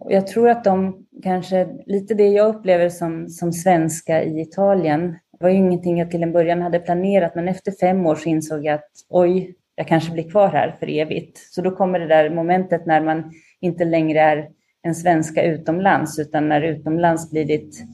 Och 0.01 0.13
jag 0.13 0.27
tror 0.27 0.49
att 0.49 0.65
de 0.65 1.07
kanske, 1.23 1.69
lite 1.87 2.15
det 2.15 2.29
jag 2.29 2.55
upplever 2.55 2.89
som, 2.89 3.29
som 3.29 3.53
svenska 3.53 4.23
i 4.23 4.41
Italien, 4.41 5.17
var 5.41 5.49
ju 5.49 5.57
ingenting 5.57 5.99
jag 5.99 6.11
till 6.11 6.23
en 6.23 6.33
början 6.33 6.63
hade 6.63 6.79
planerat, 6.79 7.35
men 7.35 7.49
efter 7.49 7.73
fem 7.81 8.07
år 8.07 8.15
så 8.15 8.29
insåg 8.29 8.65
jag 8.65 8.75
att 8.75 8.91
oj, 9.09 9.55
jag 9.75 9.89
kanske 9.89 10.13
blir 10.13 10.31
kvar 10.31 10.49
här 10.49 10.77
för 10.81 10.91
evigt. 10.91 11.39
Så 11.39 11.63
då 11.63 11.71
kommer 11.71 12.01
det 12.01 12.07
där 12.07 12.31
momentet 12.31 12.87
när 12.87 13.01
man 13.01 13.33
inte 13.61 13.85
längre 13.85 14.21
är 14.21 14.49
en 14.83 14.95
svenska 14.95 15.43
utomlands, 15.43 16.19
utan 16.19 16.49
när 16.49 16.61
utomlands 16.61 17.31
blir 17.31 17.45
ditt, 17.45 17.85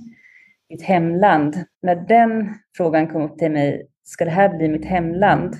ditt 0.68 0.82
hemland. 0.82 1.56
När 1.82 1.96
den 1.96 2.54
frågan 2.76 3.08
kom 3.08 3.22
upp 3.22 3.38
till 3.38 3.50
mig, 3.50 3.86
ska 4.04 4.24
det 4.24 4.30
här 4.30 4.58
bli 4.58 4.68
mitt 4.68 4.84
hemland? 4.84 5.56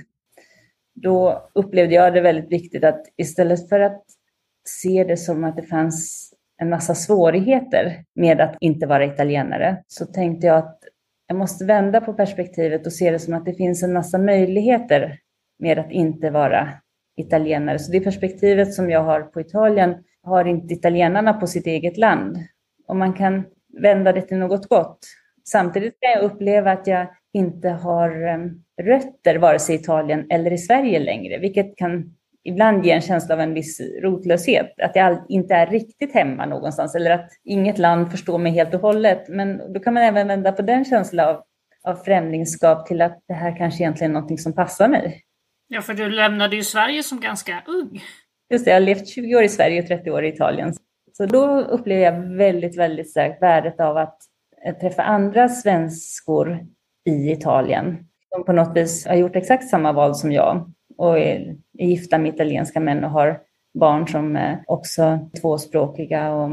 Då 0.95 1.49
upplevde 1.55 1.95
jag 1.95 2.15
det 2.15 2.21
väldigt 2.21 2.53
viktigt 2.53 2.85
att 2.85 3.05
istället 3.17 3.69
för 3.69 3.81
att 3.81 4.05
se 4.69 5.05
det 5.05 5.17
som 5.17 5.45
att 5.45 5.57
det 5.57 5.63
fanns 5.63 6.31
en 6.63 6.71
massa 6.71 6.95
svårigheter 6.95 8.05
med 8.15 8.41
att 8.41 8.57
inte 8.61 8.87
vara 8.87 9.05
italienare, 9.05 9.83
så 9.87 10.07
tänkte 10.07 10.47
jag 10.47 10.57
att 10.57 10.79
jag 11.27 11.37
måste 11.37 11.65
vända 11.65 12.01
på 12.01 12.15
perspektivet 12.15 12.87
och 12.87 12.93
se 12.93 13.11
det 13.11 13.19
som 13.19 13.35
att 13.35 13.45
det 13.45 13.55
finns 13.55 13.83
en 13.83 13.93
massa 13.93 14.19
möjligheter 14.19 15.19
med 15.59 15.79
att 15.79 15.91
inte 15.91 16.31
vara 16.31 16.69
italienare. 17.17 17.79
Så 17.79 17.93
det 17.93 18.01
perspektivet 18.01 18.75
som 18.75 18.91
jag 18.91 19.03
har 19.05 19.23
på 19.23 19.41
Italien 19.41 19.95
har 20.23 20.45
inte 20.45 20.75
italienarna 20.75 21.33
på 21.33 21.47
sitt 21.47 21.67
eget 21.67 21.97
land. 21.97 22.39
Och 22.87 22.97
man 22.97 23.13
kan 23.13 23.45
vända 23.81 24.13
det 24.13 24.23
till 24.23 24.37
något 24.37 24.69
gott. 24.69 24.99
Samtidigt 25.45 26.01
kan 26.01 26.11
jag 26.11 26.23
uppleva 26.23 26.73
att 26.73 26.87
jag 26.87 27.07
inte 27.33 27.69
har 27.69 28.27
ehm, 28.27 28.51
rötter 28.83 29.39
vare 29.39 29.59
sig 29.59 29.75
i 29.77 29.79
Italien 29.79 30.27
eller 30.31 30.53
i 30.53 30.59
Sverige 30.59 30.99
längre, 30.99 31.39
vilket 31.39 31.77
kan 31.77 32.15
ibland 32.45 32.87
ge 32.87 32.93
en 32.93 33.01
känsla 33.01 33.35
av 33.35 33.41
en 33.41 33.55
viss 33.55 33.81
rotlöshet, 34.03 34.81
att 34.81 34.97
jag 34.97 35.25
inte 35.29 35.55
är 35.55 35.67
riktigt 35.67 36.15
hemma 36.15 36.47
någonstans 36.47 36.95
eller 36.95 37.11
att 37.11 37.31
inget 37.45 37.79
land 37.79 38.11
förstår 38.11 38.39
mig 38.39 38.53
helt 38.53 38.75
och 38.75 38.81
hållet. 38.81 39.29
Men 39.29 39.73
då 39.73 39.81
kan 39.81 39.95
man 39.95 40.03
även 40.03 40.29
vända 40.29 40.53
på 40.53 40.63
den 40.63 40.85
känslan 40.85 41.29
av, 41.29 41.43
av 41.83 41.95
främlingskap 41.95 42.87
till 42.87 43.03
att 43.03 43.21
det 43.29 43.35
här 43.35 43.57
kanske 43.57 43.83
egentligen 43.83 44.11
är 44.11 44.15
någonting 44.15 44.39
som 44.39 44.55
passar 44.55 44.89
mig. 44.89 45.23
Ja, 45.69 45.83
för 45.83 45.95
du 45.95 46.11
lämnade 46.11 46.57
ju 46.57 46.63
Sverige 46.63 47.03
som 47.03 47.21
ganska 47.21 47.63
ung. 47.67 48.03
Just 48.51 48.65
det, 48.65 48.71
jag 48.71 48.77
har 48.77 48.81
levt 48.81 49.09
20 49.09 49.37
år 49.37 49.43
i 49.43 49.49
Sverige 49.49 49.83
och 49.83 49.89
30 49.89 50.11
år 50.11 50.25
i 50.25 50.29
Italien. 50.29 50.75
Så 51.13 51.27
då 51.27 51.61
upplever 51.61 52.03
jag 52.03 52.37
väldigt, 52.37 52.79
väldigt 52.79 53.11
starkt 53.11 53.43
värdet 53.43 53.81
av 53.81 53.97
att 53.97 54.19
eh, 54.67 54.75
träffa 54.75 55.03
andra 55.03 55.49
svenskor 55.49 56.67
i 57.05 57.33
Italien 57.33 58.07
som 58.35 58.45
på 58.45 58.53
något 58.53 58.77
vis 58.77 59.07
har 59.07 59.15
gjort 59.15 59.37
exakt 59.37 59.69
samma 59.69 59.93
val 59.93 60.15
som 60.15 60.33
jag 60.33 60.73
och 60.99 61.19
är 61.19 61.57
gifta 61.79 62.19
med 62.19 62.35
italienska 62.35 62.81
män 62.81 63.05
och 63.05 63.11
har 63.11 63.41
barn 63.75 64.09
som 64.09 64.37
är 64.37 64.65
också 64.67 65.31
tvåspråkiga. 65.41 66.33
Och, 66.33 66.51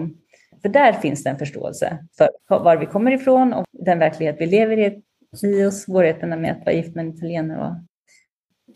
för 0.62 0.70
där 0.70 0.94
finns 0.94 1.24
det 1.24 1.30
en 1.30 1.40
förståelse 1.40 1.98
för 2.18 2.30
var 2.48 2.78
vi 2.78 2.86
kommer 2.86 3.12
ifrån 3.12 3.54
och 3.54 3.66
den 3.72 4.00
verklighet 4.00 4.36
vi 4.40 4.46
lever 4.46 4.78
i, 4.78 5.02
i 5.44 5.66
och 5.66 5.74
svårigheterna 5.74 6.36
med 6.36 6.52
att 6.52 6.66
vara 6.66 6.76
gift 6.76 6.96
med 6.96 7.06
en 7.06 7.14
italienare 7.14 7.76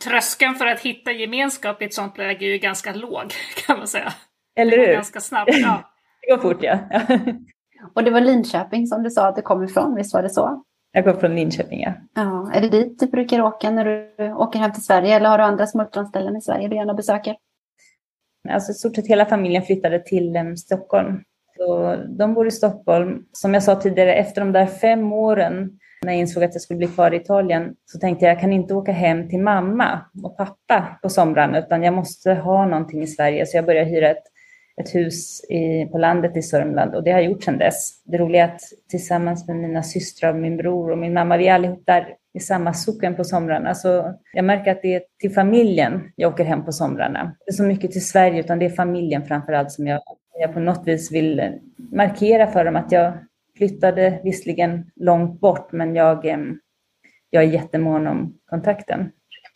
tröskeln 0.03 0.55
för 0.55 0.65
att 0.65 0.79
hitta 0.79 1.11
gemenskap 1.11 1.81
i 1.81 1.85
ett 1.85 1.93
sånt 1.93 2.17
läge 2.17 2.45
är 2.45 2.49
ju 2.49 2.57
ganska 2.57 2.93
låg, 2.93 3.33
kan 3.67 3.77
man 3.77 3.87
säga. 3.87 4.13
Eller 4.55 4.77
hur? 4.77 4.93
Ganska 4.93 5.19
snabbt, 5.19 5.51
ja. 5.53 5.93
det 6.21 6.35
går 6.35 6.41
fort, 6.41 6.63
ja. 6.63 6.79
Och 7.95 8.03
det 8.03 8.11
var 8.11 8.21
Linköping 8.21 8.87
som 8.87 9.03
du 9.03 9.09
sa 9.09 9.27
att 9.27 9.35
du 9.35 9.41
kom 9.41 9.63
ifrån, 9.63 9.95
visst 9.95 10.13
var 10.13 10.23
det 10.23 10.29
så? 10.29 10.63
Jag 10.95 11.03
kommer 11.03 11.19
från 11.19 11.35
Linköping, 11.35 11.81
ja. 11.81 11.93
ja. 12.15 12.51
Är 12.53 12.61
det 12.61 12.69
dit 12.69 12.99
du 12.99 13.07
brukar 13.07 13.41
åka 13.41 13.71
när 13.71 13.85
du 13.85 14.33
åker 14.33 14.59
hem 14.59 14.71
till 14.73 14.83
Sverige 14.83 15.15
eller 15.15 15.29
har 15.29 15.37
du 15.37 15.43
andra 15.43 15.67
smultronställen 15.67 16.37
i 16.37 16.41
Sverige 16.41 16.67
du 16.67 16.75
gärna 16.75 16.93
besöker? 16.93 17.35
Alltså 18.49 18.71
i 18.71 18.75
stort 18.75 18.95
sett 18.95 19.07
hela 19.07 19.25
familjen 19.25 19.63
flyttade 19.63 19.99
till 19.99 20.37
um, 20.37 20.57
Stockholm. 20.57 21.21
Så 21.57 21.95
de 22.17 22.33
bor 22.33 22.47
i 22.47 22.51
Stockholm. 22.51 23.25
Som 23.31 23.53
jag 23.53 23.63
sa 23.63 23.75
tidigare, 23.75 24.13
efter 24.13 24.41
de 24.41 24.51
där 24.51 24.65
fem 24.65 25.13
åren 25.13 25.79
När 26.05 26.13
jag 26.13 26.19
insåg 26.19 26.43
att 26.43 26.53
jag 26.53 26.61
skulle 26.61 26.77
bli 26.77 26.87
kvar 26.87 27.11
i 27.13 27.17
Italien 27.17 27.75
så 27.85 27.99
tänkte 27.99 28.25
jag, 28.25 28.31
jag 28.35 28.41
kan 28.41 28.53
inte 28.53 28.73
åka 28.73 28.91
hem 28.91 29.29
till 29.29 29.39
mamma 29.41 29.99
och 30.23 30.37
pappa 30.37 30.99
på 31.01 31.09
somrarna, 31.09 31.59
utan 31.59 31.83
jag 31.83 31.93
måste 31.93 32.33
ha 32.33 32.65
någonting 32.65 33.03
i 33.03 33.07
Sverige. 33.07 33.45
Så 33.45 33.57
jag 33.57 33.65
började 33.65 33.89
hyra 33.89 34.09
ett, 34.09 34.23
ett 34.81 34.95
hus 34.95 35.45
i, 35.49 35.85
på 35.85 35.97
landet 35.97 36.37
i 36.37 36.41
Sörmland 36.41 36.95
och 36.95 37.03
det 37.03 37.11
har 37.11 37.19
jag 37.19 37.31
gjort 37.31 37.43
sedan 37.43 37.57
dess. 37.57 38.03
Det 38.05 38.17
roliga 38.17 38.43
är 38.43 38.55
att 38.55 38.61
tillsammans 38.89 39.47
med 39.47 39.55
mina 39.55 39.83
systrar, 39.83 40.33
och 40.33 40.39
min 40.39 40.57
bror 40.57 40.91
och 40.91 40.97
min 40.97 41.13
mamma, 41.13 41.37
vi 41.37 41.47
är 41.47 41.53
allihop 41.53 41.83
där 41.85 42.15
i 42.33 42.39
samma 42.39 42.73
socken 42.73 43.15
på 43.15 43.23
somrarna. 43.23 43.75
Så 43.75 44.13
jag 44.33 44.45
märker 44.45 44.71
att 44.71 44.81
det 44.81 44.95
är 44.95 45.03
till 45.19 45.33
familjen 45.33 46.11
jag 46.15 46.33
åker 46.33 46.45
hem 46.45 46.65
på 46.65 46.71
somrarna. 46.71 47.35
Det 47.45 47.51
är 47.51 47.53
så 47.53 47.63
mycket 47.63 47.91
till 47.91 48.07
Sverige, 48.07 48.39
utan 48.39 48.59
det 48.59 48.65
är 48.65 48.69
familjen 48.69 49.25
framför 49.25 49.53
allt 49.53 49.71
som 49.71 49.87
jag, 49.87 50.01
jag 50.39 50.53
på 50.53 50.59
något 50.59 50.87
vis 50.87 51.11
vill 51.11 51.59
markera 51.91 52.47
för 52.47 52.65
dem 52.65 52.75
att 52.75 52.91
jag 52.91 53.13
flyttade 53.57 54.21
visserligen 54.23 54.91
långt 54.95 55.39
bort, 55.39 55.71
men 55.71 55.95
jag, 55.95 56.25
jag 57.29 57.43
är 57.43 57.47
jättemån 57.47 58.07
om 58.07 58.37
kontakten. 58.45 59.11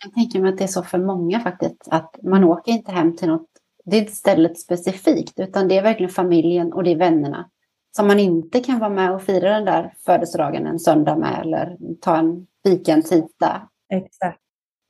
Jag 0.06 0.13
tänker 0.13 0.39
mig 0.39 0.49
att 0.49 0.58
det 0.58 0.63
är 0.63 0.67
så 0.67 0.84
för 0.84 0.97
många 0.97 1.39
faktiskt, 1.39 1.88
att 1.91 2.15
man 2.23 2.43
åker 2.43 2.71
inte 2.71 2.91
hem 2.91 3.15
till 3.15 3.27
något, 3.27 3.49
det 3.91 3.97
är 3.97 4.02
inte 4.02 4.15
stället 4.15 4.60
specifikt, 4.60 5.39
utan 5.39 5.67
det 5.67 5.78
är 5.78 5.84
verkligen 5.84 6.12
familjen 6.12 6.73
och 6.73 6.84
det 6.84 6.91
är 6.91 6.95
vännerna 6.95 7.50
som 7.97 8.08
man 8.08 8.19
inte 8.19 8.60
kan 8.60 8.80
vara 8.80 8.89
med 8.89 9.12
och 9.12 9.21
fira 9.21 9.54
den 9.54 9.65
där 9.65 9.93
födelsedagen 10.06 10.67
en 10.67 10.80
söndag 10.80 11.15
med 11.15 11.41
eller 11.41 11.78
ta 12.02 12.17
en 12.17 12.47
fika 12.65 12.91
en 12.91 13.02
tisdag. 13.02 13.69
Exakt. 13.93 14.39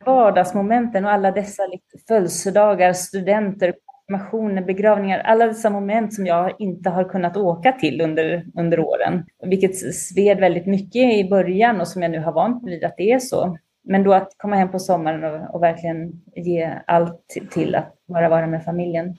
Vardagsmomenten 0.06 1.06
och 1.06 1.12
alla 1.12 1.32
dessa 1.32 1.64
födelsedagar, 2.08 2.94
studenter, 2.94 3.74
konfirmationer, 3.86 4.62
begravningar, 4.62 5.20
alla 5.20 5.46
dessa 5.46 5.70
moment 5.70 6.14
som 6.14 6.26
jag 6.26 6.56
inte 6.60 6.90
har 6.90 7.04
kunnat 7.04 7.38
åka 7.38 7.72
till 7.72 8.02
under, 8.02 8.46
under 8.56 8.80
åren. 8.80 9.26
Vilket 9.46 9.96
sved 9.96 10.40
väldigt 10.40 10.66
mycket 10.66 11.14
i 11.14 11.30
början 11.30 11.82
och 11.82 11.88
som 11.88 12.02
jag 12.02 12.12
nu 12.12 12.20
har 12.20 12.32
vant 12.32 12.64
mig 12.64 12.74
vid 12.74 12.84
att 12.84 12.98
det 12.98 13.12
är 13.12 13.20
så. 13.20 13.58
Men 13.84 14.04
då 14.04 14.14
att 14.14 14.34
komma 14.38 14.56
hem 14.56 14.72
på 14.72 14.80
sommaren 14.80 15.24
och, 15.24 15.56
och 15.56 15.64
verkligen 15.64 16.12
ge 16.36 16.74
allt 16.88 17.28
till 17.52 17.76
att 17.76 17.97
bara 18.08 18.30
vara 18.30 18.48
med 18.48 18.66
familjen. 18.66 19.18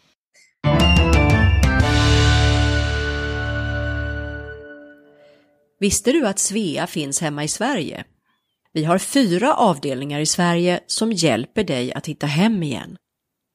Visste 5.80 6.12
du 6.12 6.26
att 6.26 6.38
Svea 6.38 6.86
finns 6.86 7.20
hemma 7.20 7.44
i 7.44 7.48
Sverige? 7.48 8.04
Vi 8.72 8.84
har 8.84 8.98
fyra 8.98 9.54
avdelningar 9.54 10.20
i 10.20 10.26
Sverige 10.26 10.80
som 10.86 11.12
hjälper 11.12 11.64
dig 11.64 11.92
att 11.92 12.06
hitta 12.06 12.26
hem 12.26 12.62
igen. 12.62 12.96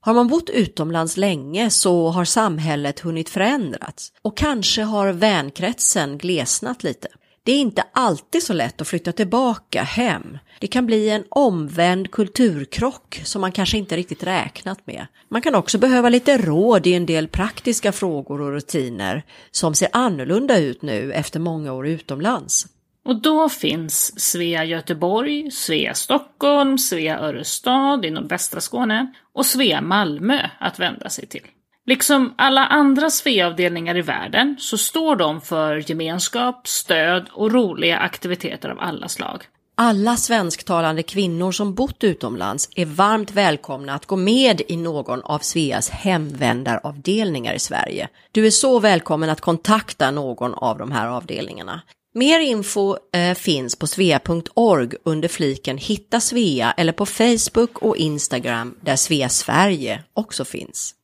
Har 0.02 0.13
man 0.13 0.28
bott 0.28 0.50
utomlands 0.50 1.17
länge 1.17 1.69
så 1.69 2.10
har 2.10 2.26
samhället 2.26 3.00
hunnit 3.00 3.30
förändrats 3.30 4.12
och 4.22 4.38
kanske 4.38 4.82
har 4.84 5.13
vänkretsen 5.13 6.17
glesnat 6.17 6.84
lite. 6.84 7.08
Det 7.46 7.52
är 7.52 7.60
inte 7.60 7.84
alltid 7.92 8.44
så 8.44 8.54
lätt 8.54 8.82
att 8.82 8.88
flytta 8.88 9.12
tillbaka 9.12 9.84
hem. 9.84 10.38
Det 10.60 10.68
kan 10.68 10.86
bli 10.86 11.10
en 11.10 11.24
omvänd 11.30 12.12
kulturkrock 12.12 13.22
som 13.24 13.42
man 13.42 13.52
kanske 13.52 13.78
inte 13.78 13.98
riktigt 13.98 14.24
räknat 14.24 14.88
med. 14.88 15.08
Man 15.30 15.42
kan 15.42 15.56
också 15.56 15.78
behöva 15.78 16.10
lite 16.10 16.38
råd 16.38 16.88
i 16.88 16.94
en 16.94 17.06
del 17.06 17.28
praktiska 17.28 17.92
frågor 17.92 18.42
och 18.42 18.52
rutiner 18.52 19.24
som 19.52 19.76
ser 19.76 19.90
annorlunda 19.94 20.60
ut 20.60 20.82
nu 20.82 21.14
efter 21.14 21.40
många 21.40 21.74
år 21.74 21.88
utomlands. 21.88 22.68
Och 23.06 23.22
då 23.22 23.50
finns 23.50 24.20
Svea 24.22 24.66
Göteborg, 24.66 25.52
Svea 25.52 25.94
Stockholm, 25.94 26.78
Svea 26.78 27.20
Örestad 27.20 28.06
i 28.06 28.12
nordvästra 28.12 28.62
Skåne 28.62 29.14
och 29.34 29.46
Svea 29.46 29.82
Malmö 29.82 30.50
att 30.60 30.80
vända 30.80 31.10
sig 31.10 31.28
till. 31.28 31.48
Liksom 31.86 32.34
alla 32.38 32.65
andra 32.65 33.10
Svea-avdelningar 33.10 33.98
i 33.98 34.02
världen 34.02 34.56
så 34.60 34.78
står 34.78 35.15
de 35.15 35.41
för 35.41 35.89
gemenskap, 35.89 36.67
stöd 36.67 37.30
och 37.34 37.52
roliga 37.52 37.98
aktiviteter 37.98 38.69
av 38.69 38.80
alla 38.80 39.08
slag. 39.08 39.43
Alla 39.76 40.17
svensktalande 40.17 41.04
kvinnor 41.04 41.52
som 41.52 41.74
bott 41.74 42.04
utomlands 42.04 42.69
är 42.76 42.86
varmt 42.86 43.32
välkomna 43.32 43.93
att 43.93 44.06
gå 44.06 44.15
med 44.15 44.62
i 44.67 44.78
någon 44.78 45.22
av 45.22 45.39
Sveas 45.39 45.89
hemvändaravdelningar 45.89 47.54
i 47.54 47.60
Sverige. 47.60 48.10
Du 48.32 48.46
är 48.46 48.52
så 48.52 48.80
välkommen 48.80 49.30
att 49.30 49.41
kontakta 49.41 50.12
någon 50.12 50.54
av 50.54 50.78
de 50.78 50.91
här 50.91 51.08
avdelningarna. 51.08 51.82
Mer 52.15 52.39
info 52.39 52.98
eh, 53.13 53.34
finns 53.34 53.76
på 53.76 53.88
svea.org 53.88 54.91
under 55.04 55.28
fliken 55.28 55.78
Hitta 55.78 56.19
Svea 56.19 56.72
eller 56.72 56.93
på 56.93 57.06
Facebook 57.06 57.78
och 57.78 57.98
Instagram 57.98 58.76
där 58.82 58.96
Svea 58.96 59.30
Sverige 59.30 60.04
också 60.13 60.46
finns. 60.46 60.96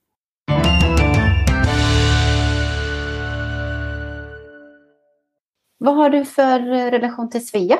Vad 5.79 5.95
har 5.95 6.09
du 6.09 6.25
för 6.25 6.59
relation 6.91 7.29
till 7.29 7.47
Svea? 7.47 7.77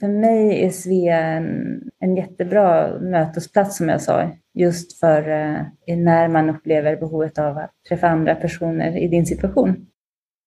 För 0.00 0.08
mig 0.08 0.64
är 0.64 0.70
Svea 0.70 1.18
en, 1.18 1.80
en 2.00 2.16
jättebra 2.16 2.98
mötesplats 3.00 3.76
som 3.76 3.88
jag 3.88 4.02
sa, 4.02 4.30
just 4.54 5.00
för 5.00 5.28
eh, 5.28 5.96
när 5.96 6.28
man 6.28 6.50
upplever 6.50 6.96
behovet 6.96 7.38
av 7.38 7.58
att 7.58 7.70
träffa 7.88 8.08
andra 8.08 8.34
personer 8.34 8.96
i 9.04 9.08
din 9.08 9.26
situation. 9.26 9.86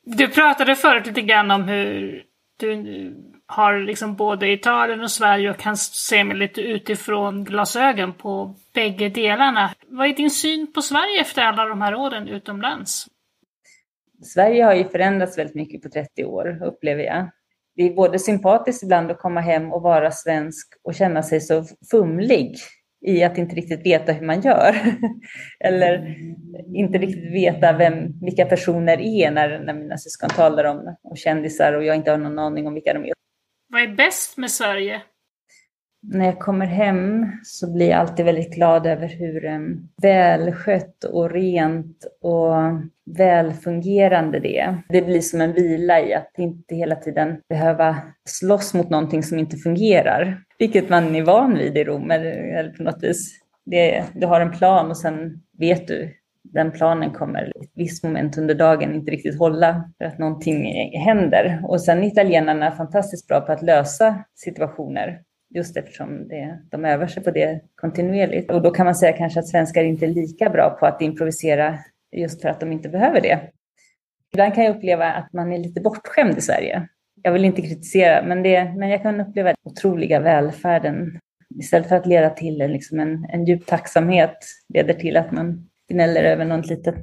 Du 0.06 0.28
pratade 0.28 0.76
förut 0.76 1.08
lite 1.08 1.22
grann 1.22 1.52
om 1.52 1.64
hur 1.64 2.24
du 2.60 3.16
har 3.46 3.80
liksom 3.80 4.16
både 4.16 4.52
Italien 4.52 5.02
och 5.02 5.12
Sverige 5.12 5.50
och 5.50 5.58
kan 5.58 5.78
se 5.78 6.24
med 6.24 6.38
lite 6.38 6.62
utifrån 6.62 7.44
glasögon 7.44 8.14
på 8.14 8.56
bägge 8.74 9.10
delarna. 9.10 9.70
Vad 9.88 10.08
är 10.08 10.14
din 10.14 10.32
syn 10.32 10.74
på 10.74 10.82
Sverige 10.82 11.22
efter 11.22 11.42
alla 11.42 11.66
de 11.66 11.82
här 11.82 11.96
åren 11.96 12.28
utomlands? 12.28 13.08
Sverige 14.24 14.64
har 14.64 14.74
ju 14.74 14.84
förändrats 14.84 15.38
väldigt 15.38 15.56
mycket 15.56 15.82
på 15.82 15.90
30 15.90 16.26
år, 16.26 16.64
upplever 16.64 17.04
jag. 17.04 17.30
Det 17.76 17.84
är 17.84 17.94
både 17.94 18.20
sympatiskt 18.20 18.84
ibland 18.84 19.12
att 19.12 19.20
komma 19.20 19.42
hem 19.42 19.74
och 19.74 19.82
vara 19.82 20.12
svensk 20.12 20.68
och 20.84 20.96
känna 20.96 21.24
sig 21.24 21.42
så 21.42 21.64
fumlig 21.92 22.56
i 23.06 23.24
att 23.24 23.38
inte 23.38 23.56
riktigt 23.56 23.86
veta 23.86 24.12
hur 24.12 24.26
man 24.26 24.42
gör. 24.42 24.76
Eller 25.60 26.16
inte 26.76 26.98
riktigt 26.98 27.34
veta 27.34 27.74
vem, 27.74 28.20
vilka 28.22 28.46
personer 28.46 29.02
är 29.02 29.32
när, 29.32 29.60
när 29.60 29.74
mina 29.74 29.98
syskon 29.98 30.30
talar 30.30 30.64
om, 30.64 30.96
om 31.04 31.16
kändisar 31.16 31.74
och 31.74 31.84
jag 31.84 31.96
inte 31.96 32.12
har 32.12 32.18
någon 32.18 32.40
aning 32.40 32.68
om 32.68 32.74
vilka 32.74 32.94
de 32.94 33.06
är. 33.06 33.14
Vad 33.70 33.82
är 33.82 33.96
bäst 33.96 34.38
med 34.38 34.52
Sverige? 34.52 35.02
När 36.02 36.26
jag 36.26 36.40
kommer 36.40 36.66
hem 36.66 37.32
så 37.44 37.74
blir 37.74 37.90
jag 37.90 38.00
alltid 38.00 38.26
väldigt 38.26 38.54
glad 38.54 38.86
över 38.86 39.08
hur 39.08 39.46
um, 39.46 39.90
välskött 40.02 41.04
och 41.04 41.32
rent 41.32 42.06
och 42.22 42.54
välfungerande 43.18 44.40
det 44.40 44.60
är. 44.60 44.78
Det 44.90 45.02
blir 45.02 45.22
som 45.22 45.42
en 45.42 45.54
vila 45.54 46.02
i 46.02 46.14
att 46.14 46.32
inte 46.38 46.76
hela 46.76 46.96
tiden 46.96 47.42
behöva 47.50 47.98
slåss 48.30 48.74
mot 48.74 48.90
någonting 48.90 49.24
som 49.24 49.40
inte 49.40 49.58
fungerar. 49.58 50.44
Vilket 50.60 50.90
man 50.90 51.16
är 51.16 51.24
van 51.24 51.58
vid 51.58 51.78
i 51.78 51.84
Rom, 51.84 52.12
eller, 52.12 52.74
på 52.78 52.84
något 52.84 53.04
vis. 53.04 53.40
Det, 53.66 54.04
du 54.14 54.28
har 54.28 54.42
en 54.42 54.52
plan 54.52 54.90
och 54.90 54.98
sen 54.98 55.42
vet 55.58 55.88
du 55.88 56.14
den 56.44 56.72
planen 56.72 57.12
kommer 57.12 57.48
i 57.58 57.64
ett 57.66 57.72
visst 57.76 58.04
moment 58.04 58.38
under 58.38 58.56
dagen 58.56 58.96
inte 58.96 59.12
riktigt 59.12 59.40
hålla 59.40 59.92
för 59.98 60.06
att 60.06 60.20
någonting 60.20 60.66
händer. 61.00 61.62
Och 61.64 61.82
sen 61.82 62.04
italienarna 62.04 62.06
är 62.06 62.12
italienarna 62.12 62.72
fantastiskt 62.72 63.28
bra 63.28 63.42
på 63.42 63.52
att 63.52 63.62
lösa 63.62 64.24
situationer 64.36 65.22
just 65.56 65.78
eftersom 65.78 66.28
det, 66.28 66.60
de 66.72 66.86
övar 66.86 67.08
sig 67.08 67.24
på 67.24 67.32
det 67.32 67.62
kontinuerligt. 67.76 68.52
Och 68.52 68.62
då 68.62 68.72
kan 68.72 68.86
man 68.86 68.96
säga 68.96 69.18
kanske 69.18 69.40
att 69.40 69.48
svenskar 69.48 69.84
inte 69.84 70.06
är 70.06 70.10
lika 70.10 70.50
bra 70.50 70.70
på 70.70 70.86
att 70.86 71.02
improvisera 71.02 71.80
just 72.12 72.42
för 72.42 72.50
att 72.50 72.60
de 72.60 72.72
inte 72.72 72.90
behöver 72.90 73.22
det. 73.22 73.40
Ibland 74.34 74.56
kan 74.56 74.64
jag 74.64 74.76
uppleva 74.76 75.06
att 75.12 75.34
man 75.34 75.54
är 75.54 75.58
lite 75.58 75.82
bortskämd 75.82 76.38
i 76.38 76.42
Sverige. 76.42 76.88
Jag 77.22 77.32
vill 77.32 77.46
inte 77.46 77.62
kritisera, 77.62 78.26
men, 78.26 78.44
det, 78.44 78.74
men 78.78 78.90
jag 78.90 79.02
kan 79.02 79.22
uppleva 79.22 79.50
den 79.50 79.58
otroliga 79.64 80.20
välfärden. 80.20 81.20
Istället 81.60 81.90
för 81.90 81.96
att 81.96 82.06
leda 82.06 82.30
till 82.30 82.62
en, 82.62 82.72
liksom 82.72 83.00
en, 83.00 83.26
en 83.30 83.46
djup 83.46 83.66
tacksamhet 83.66 84.38
leder 84.74 84.94
till 84.94 85.18
att 85.18 85.32
man 85.32 85.70
gnäller 85.92 86.24
över 86.24 86.46
något 86.46 86.68
litet. 86.68 86.96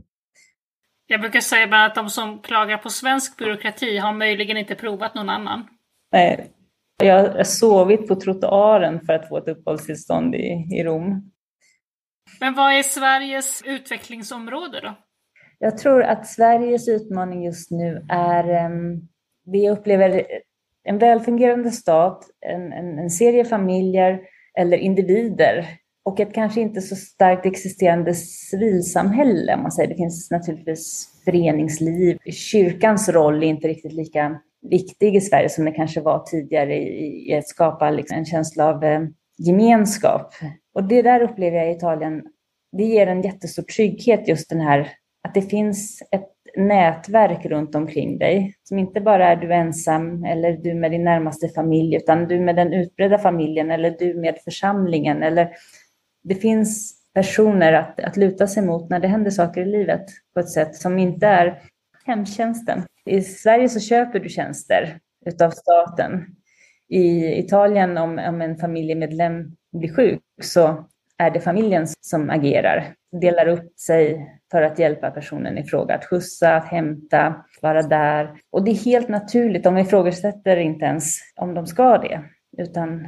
Jag 1.07 1.21
brukar 1.21 1.41
säga 1.41 1.67
bara 1.67 1.85
att 1.85 1.95
de 1.95 2.11
som 2.11 2.43
klagar 2.43 2.79
på 2.79 2.91
svensk 2.91 3.39
byråkrati 3.39 3.99
har 3.99 4.13
möjligen 4.13 4.57
inte 4.57 4.75
provat 4.75 5.15
någon 5.15 5.29
annan. 5.29 5.69
Nej, 6.13 6.51
jag 6.97 7.29
har 7.29 7.45
sovit 7.45 8.09
på 8.09 8.15
trottoaren 8.15 9.01
för 9.01 9.13
att 9.13 9.29
få 9.29 9.39
ett 9.39 9.49
uppehållstillstånd 9.49 10.35
i, 10.35 10.69
i 10.73 10.85
Rom. 10.85 11.33
Men 12.41 12.55
vad 12.55 12.73
är 12.73 12.83
Sveriges 12.83 13.63
utvecklingsområde 13.67 14.81
då? 14.81 14.95
Jag 15.59 15.79
tror 15.79 16.03
att 16.03 16.27
Sveriges 16.27 16.89
utmaning 16.89 17.45
just 17.45 17.71
nu 17.71 18.07
är, 18.09 18.67
um, 18.67 19.09
vi 19.45 19.71
upplever 19.71 20.27
en 20.85 20.99
välfungerande 20.99 21.71
stat, 21.71 22.25
en, 22.47 22.73
en, 22.73 22.99
en 22.99 23.11
serie 23.11 23.45
familjer 23.45 24.21
eller 24.59 24.77
individer 24.77 25.67
och 26.05 26.21
ett 26.21 26.35
kanske 26.35 26.61
inte 26.61 26.81
så 26.81 26.97
starkt 26.97 27.47
existerande 27.47 28.15
civilsamhälle. 28.15 29.55
Om 29.55 29.63
man 29.63 29.73
säger. 29.73 29.89
Det 29.89 29.97
finns 29.97 30.31
naturligtvis 30.31 31.09
föreningsliv. 31.25 32.19
Kyrkans 32.33 33.09
roll 33.09 33.43
är 33.43 33.47
inte 33.47 33.69
riktigt 33.69 33.93
lika 33.93 34.41
viktig 34.71 35.17
i 35.17 35.21
Sverige 35.21 35.49
som 35.49 35.65
det 35.65 35.73
kanske 35.73 36.01
var 36.01 36.19
tidigare 36.19 36.75
i, 36.77 37.31
i 37.31 37.35
att 37.35 37.49
skapa 37.49 37.91
liksom 37.91 38.19
en 38.19 38.25
känsla 38.25 38.69
av 38.69 38.85
eh, 38.85 39.01
gemenskap. 39.39 40.35
Och 40.75 40.85
det 40.85 41.03
där 41.03 41.21
upplever 41.21 41.57
jag 41.57 41.69
i 41.69 41.77
Italien, 41.77 42.23
det 42.73 42.85
ger 42.85 43.07
en 43.07 43.23
jättestor 43.23 43.63
trygghet 43.63 44.29
just 44.29 44.51
den 44.51 44.61
här 44.61 44.89
att 45.29 45.35
det 45.35 45.43
finns 45.43 46.03
ett 46.11 46.33
nätverk 46.57 47.47
runt 47.47 47.75
omkring 47.75 48.19
dig, 48.19 48.55
som 48.63 48.79
inte 48.79 49.01
bara 49.01 49.29
är 49.29 49.37
du 49.37 49.53
ensam 49.53 50.25
eller 50.25 50.53
du 50.53 50.75
med 50.75 50.91
din 50.91 51.05
närmaste 51.05 51.49
familj, 51.49 51.97
utan 51.97 52.29
du 52.29 52.41
med 52.41 52.57
den 52.57 52.73
utbredda 52.73 53.19
familjen 53.19 53.71
eller 53.71 53.97
du 53.99 54.15
med 54.15 54.39
församlingen. 54.45 55.23
Eller 55.23 55.51
det 56.25 56.35
finns 56.35 56.95
personer 57.15 57.73
att, 57.73 58.01
att 58.01 58.17
luta 58.17 58.47
sig 58.47 58.63
mot 58.63 58.91
när 58.91 59.01
det 59.01 59.09
händer 59.09 59.31
saker 59.31 59.61
i 59.61 59.65
livet 59.65 60.05
på 60.35 60.41
ett 60.41 60.51
sätt 60.51 60.77
som 60.77 60.99
inte 60.99 61.27
är 61.27 61.59
hemtjänsten. 62.07 62.83
I 63.05 63.21
Sverige 63.21 63.69
så 63.69 63.81
köper 63.81 64.21
du 64.21 64.29
tjänster 64.29 64.99
utav 65.27 65.51
staten. 65.51 66.27
I 66.89 67.39
Italien, 67.39 67.99
om, 67.99 68.19
om 68.19 68.41
en 68.41 68.57
familjemedlem 68.57 69.57
blir 69.73 69.95
sjuk, 69.95 70.23
så 70.43 70.87
är 71.19 71.31
det 71.31 71.41
familjen 71.41 71.87
som 72.01 72.31
agerar, 72.31 72.95
delar 73.21 73.49
upp 73.49 73.79
sig 73.79 74.31
för 74.51 74.63
att 74.63 74.79
hjälpa 74.79 75.11
personen 75.11 75.59
i 75.59 75.65
fråga, 75.65 75.95
att 75.95 76.05
skjutsa, 76.05 76.57
att 76.57 76.65
hämta, 76.65 77.45
vara 77.63 77.83
där. 77.83 78.41
Och 78.51 78.65
det 78.65 78.71
är 78.71 78.85
helt 78.85 79.09
naturligt, 79.09 79.65
de 79.65 79.79
ifrågasätter 79.79 80.57
inte 80.57 80.85
ens 80.85 81.19
om 81.37 81.55
de 81.55 81.67
ska 81.67 81.99
det, 81.99 82.25
utan 82.59 83.07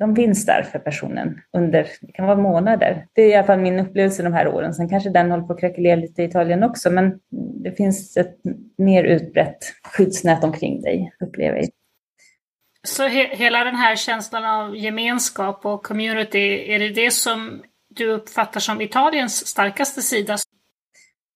de 0.00 0.16
finns 0.16 0.46
där 0.46 0.62
för 0.62 0.78
personen 0.78 1.40
under, 1.56 1.86
det 2.00 2.12
kan 2.12 2.26
vara 2.26 2.36
månader. 2.36 3.06
Det 3.12 3.22
är 3.22 3.28
i 3.28 3.34
alla 3.34 3.46
fall 3.46 3.60
min 3.60 3.80
upplevelse 3.80 4.22
de 4.22 4.32
här 4.32 4.48
åren. 4.48 4.74
Sen 4.74 4.88
kanske 4.88 5.10
den 5.10 5.30
håller 5.30 5.44
på 5.44 5.52
att 5.52 5.60
krackelera 5.60 5.96
lite 5.96 6.22
i 6.22 6.24
Italien 6.24 6.62
också, 6.62 6.90
men 6.90 7.20
det 7.62 7.72
finns 7.72 8.16
ett 8.16 8.36
mer 8.78 9.04
utbrett 9.04 9.58
skyddsnät 9.84 10.44
omkring 10.44 10.82
dig, 10.82 11.12
upplever 11.20 11.56
jag. 11.56 11.68
Så 12.86 13.02
he 13.02 13.36
hela 13.36 13.64
den 13.64 13.76
här 13.76 13.96
känslan 13.96 14.44
av 14.44 14.76
gemenskap 14.76 15.66
och 15.66 15.86
community, 15.86 16.72
är 16.74 16.78
det 16.78 16.88
det 16.88 17.10
som 17.10 17.62
du 17.94 18.12
uppfattar 18.12 18.60
som 18.60 18.80
Italiens 18.80 19.46
starkaste 19.46 20.02
sida? 20.02 20.36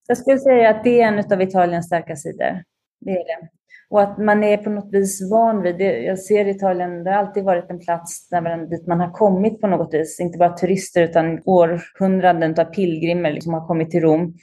Jag 0.09 0.19
skulle 0.19 0.39
säga 0.39 0.71
att 0.71 0.85
det 0.85 1.01
är 1.01 1.09
en 1.09 1.33
av 1.33 1.43
Italiens 1.43 1.87
starka 1.87 2.17
sidor. 2.17 2.63
Det 3.01 3.11
är 3.11 3.25
det. 3.25 3.49
Och 3.91 4.03
att 4.03 4.19
man 4.19 4.45
är 4.45 4.57
på 4.57 4.71
något 4.71 4.93
vis 4.93 5.31
van 5.31 5.63
vid 5.63 5.79
det. 5.79 6.03
Jag 6.03 6.19
ser 6.19 6.49
Italien, 6.49 7.05
det 7.05 7.11
har 7.11 7.19
alltid 7.19 7.45
varit 7.45 7.71
en 7.71 7.79
plats 7.79 8.29
där 8.29 8.41
man, 8.41 8.69
dit 8.69 8.87
man 8.87 9.01
har 9.01 9.11
kommit 9.11 9.61
på 9.61 9.67
något 9.67 9.95
vis. 9.95 10.21
Inte 10.21 10.39
bara 10.39 10.57
turister 10.57 11.03
utan 11.03 11.41
århundraden 11.45 12.55
av 12.59 12.65
pilgrimer 12.65 13.41
som 13.41 13.55
har 13.55 13.67
kommit 13.67 13.91
till 13.91 14.01
Rom. 14.01 14.35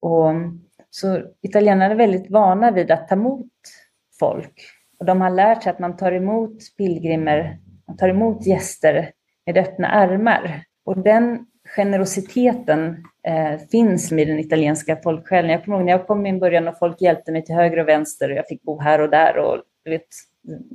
Och, 0.00 0.32
så 0.90 1.22
italienarna 1.42 1.94
är 1.94 1.98
väldigt 1.98 2.30
vana 2.30 2.70
vid 2.70 2.90
att 2.90 3.08
ta 3.08 3.14
emot 3.14 3.50
folk. 4.18 4.60
Och 4.98 5.04
de 5.04 5.20
har 5.20 5.30
lärt 5.30 5.62
sig 5.62 5.70
att 5.70 5.78
man 5.78 5.96
tar 5.96 6.12
emot 6.12 6.58
pilgrimer, 6.78 7.58
man 7.86 7.96
tar 7.96 8.08
emot 8.08 8.46
gäster 8.46 9.10
med 9.46 9.58
öppna 9.58 9.88
armar. 9.88 10.64
Och 10.84 10.98
den 10.98 11.46
generositeten 11.76 13.04
eh, 13.26 13.60
finns 13.70 14.12
med 14.12 14.28
den 14.28 14.38
italienska 14.38 14.96
folksjälen. 15.02 15.50
Jag 15.50 15.64
kommer 15.64 15.76
ihåg 15.76 15.86
när 15.86 15.92
jag 15.92 16.06
kom 16.06 16.26
in 16.26 16.36
i 16.36 16.40
början 16.40 16.68
och 16.68 16.78
folk 16.78 17.00
hjälpte 17.00 17.32
mig 17.32 17.44
till 17.44 17.54
höger 17.54 17.78
och 17.78 17.88
vänster 17.88 18.30
och 18.30 18.36
jag 18.36 18.48
fick 18.48 18.62
bo 18.62 18.80
här 18.80 19.00
och 19.00 19.10
där. 19.10 19.38
Och 19.38 19.62
du 19.84 19.90
vet, 19.90 20.06